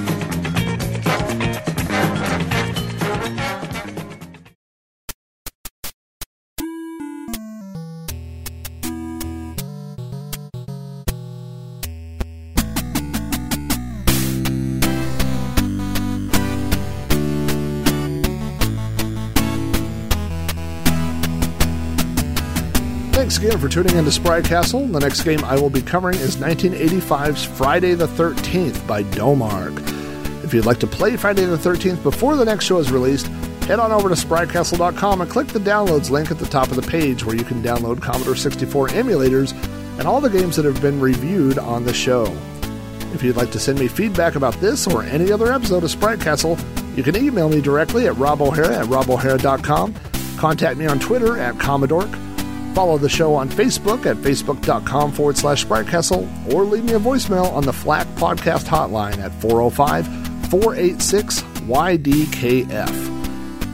Thanks 23.22 23.38
again 23.38 23.60
for 23.60 23.70
tuning 23.70 23.96
into 23.98 24.12
Sprite 24.12 24.46
Castle. 24.46 24.88
The 24.88 25.00
next 25.00 25.22
game 25.22 25.46
I 25.46 25.54
will 25.54 25.70
be 25.70 25.84
covering 25.84 26.18
is 26.18 26.38
1985's 26.38 27.46
Friday 27.46 27.94
the 27.94 28.08
13th 28.08 28.88
by 28.88 29.04
Domark. 29.04 29.78
If 30.44 30.56
you'd 30.56 30.66
like 30.66 30.80
to 30.80 30.88
play 30.88 31.16
Friday 31.18 31.46
the 31.46 31.56
13th 31.56 32.02
before 32.02 32.36
the 32.36 32.46
next 32.46 32.66
show 32.66 32.80
is 32.80 32.92
released, 32.92 33.28
head 33.68 33.80
on 33.80 33.92
over 33.92 34.10
to 34.10 34.16
spritecastle.com 34.16 35.22
and 35.22 35.30
click 35.30 35.50
the 35.50 35.60
downloads 35.60 36.10
link 36.10 36.32
at 36.32 36.40
the 36.40 36.48
top 36.48 36.70
of 36.70 36.76
the 36.78 36.82
page 36.82 37.24
where 37.24 37.36
you 37.36 37.44
can 37.44 37.62
download 37.62 38.02
Commodore 38.02 38.36
64 38.36 38.88
emulators 38.88 39.54
and 40.00 40.08
all 40.08 40.20
the 40.20 40.28
games 40.28 40.56
that 40.56 40.66
have 40.66 40.82
been 40.82 41.00
reviewed 41.00 41.60
on 41.60 41.84
the 41.84 41.94
show. 41.94 42.26
If 43.14 43.22
you'd 43.22 43.38
like 43.38 43.52
to 43.52 43.60
send 43.60 43.78
me 43.78 43.88
feedback 43.88 44.34
about 44.34 44.56
this 44.56 44.88
or 44.88 45.04
any 45.04 45.32
other 45.32 45.54
episode 45.54 45.84
of 45.84 45.92
Sprite 45.92 46.22
Castle, 46.22 46.58
you 46.96 47.04
can 47.04 47.16
email 47.16 47.50
me 47.50 47.62
directly 47.62 48.08
at 48.08 48.16
robohara 48.16 48.82
at 48.82 48.88
robohara.com, 48.88 49.94
contact 50.38 50.80
me 50.80 50.88
on 50.88 50.98
Twitter 50.98 51.38
at 51.38 51.60
Commodore, 51.60 52.10
follow 52.74 52.98
the 52.98 53.10
show 53.10 53.36
on 53.36 53.50
Facebook 53.50 54.06
at 54.06 54.18
facebook.com 54.18 55.12
forward 55.12 55.38
slash 55.38 55.66
Spritecastle, 55.66 56.54
or 56.54 56.64
leave 56.64 56.84
me 56.84 56.94
a 56.94 57.00
voicemail 57.00 57.52
on 57.54 57.64
the 57.64 57.74
Flack 57.74 58.08
podcast 58.16 58.66
hotline 58.66 59.18
at 59.20 59.32
405 59.42 60.06
486 60.50 61.42
YDKF. 61.42 63.22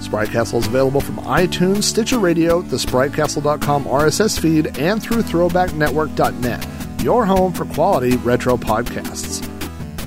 Sprite 0.04 0.30
Castle 0.30 0.60
is 0.60 0.68
available 0.68 1.02
from 1.02 1.18
iTunes, 1.18 1.84
Stitcher 1.84 2.20
Radio, 2.20 2.62
the 2.62 2.78
SpriteCastle.com 2.78 3.86
RSS 3.86 4.40
feed, 4.40 4.78
and 4.78 5.02
through 5.02 5.22
ThrowbackNetwork.net, 5.24 6.66
your 7.04 7.26
home 7.26 7.52
for 7.52 7.66
quality 7.66 8.16
retro 8.18 8.56
podcasts. 8.56 9.44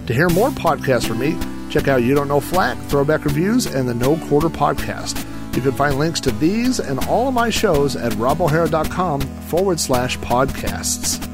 To 0.07 0.15
hear 0.15 0.29
more 0.31 0.51
podcasts 0.51 1.07
from 1.07 1.19
me, 1.19 1.37
check 1.71 1.87
out 1.89 2.03
You 2.03 2.15
Don't 2.15 2.29
Know 2.29 2.41
Flack, 2.41 2.79
Throwback 2.85 3.25
Reviews, 3.25 3.67
and 3.67 3.89
the 3.89 3.95
No 3.95 4.17
Quarter 4.29 4.49
Podcast. 4.49 5.27
You 5.53 5.63
can 5.63 5.73
find 5.73 5.99
links 5.99 6.21
to 6.21 6.31
these 6.33 6.79
and 6.79 7.05
all 7.07 7.29
of 7.29 7.35
my 7.35 7.51
shows 7.51 7.97
at 7.97 8.13
robohara.com 8.13 9.21
forward 9.21 9.81
slash 9.81 10.19
podcasts. 10.19 11.27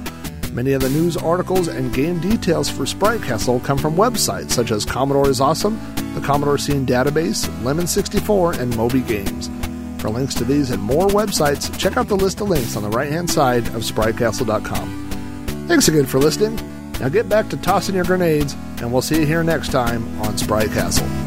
Many 0.52 0.72
of 0.72 0.80
the 0.80 0.88
news 0.88 1.18
articles 1.18 1.68
and 1.68 1.92
game 1.92 2.18
details 2.18 2.70
for 2.70 2.86
Sprite 2.86 3.22
Castle 3.22 3.60
come 3.60 3.76
from 3.76 3.94
websites 3.94 4.52
such 4.52 4.70
as 4.70 4.86
Commodore 4.86 5.28
is 5.28 5.40
Awesome, 5.40 5.78
the 6.14 6.20
Commodore 6.22 6.56
Scene 6.56 6.86
Database, 6.86 7.46
Lemon 7.62 7.86
64, 7.86 8.54
and 8.54 8.74
Moby 8.74 9.02
Games. 9.02 9.50
For 10.00 10.08
links 10.08 10.34
to 10.36 10.44
these 10.44 10.70
and 10.70 10.82
more 10.82 11.08
websites, 11.08 11.76
check 11.78 11.98
out 11.98 12.08
the 12.08 12.16
list 12.16 12.40
of 12.40 12.48
links 12.48 12.74
on 12.74 12.82
the 12.82 12.88
right 12.88 13.12
hand 13.12 13.28
side 13.28 13.66
of 13.68 13.82
SpriteCastle.com. 13.82 15.66
Thanks 15.68 15.88
again 15.88 16.06
for 16.06 16.18
listening. 16.18 16.56
Now 17.00 17.10
get 17.10 17.28
back 17.28 17.50
to 17.50 17.56
tossing 17.58 17.94
your 17.94 18.04
grenades, 18.04 18.54
and 18.80 18.90
we'll 18.90 19.02
see 19.02 19.20
you 19.20 19.26
here 19.26 19.44
next 19.44 19.72
time 19.72 20.20
on 20.22 20.38
Sprite 20.38 20.70
Castle. 20.70 21.25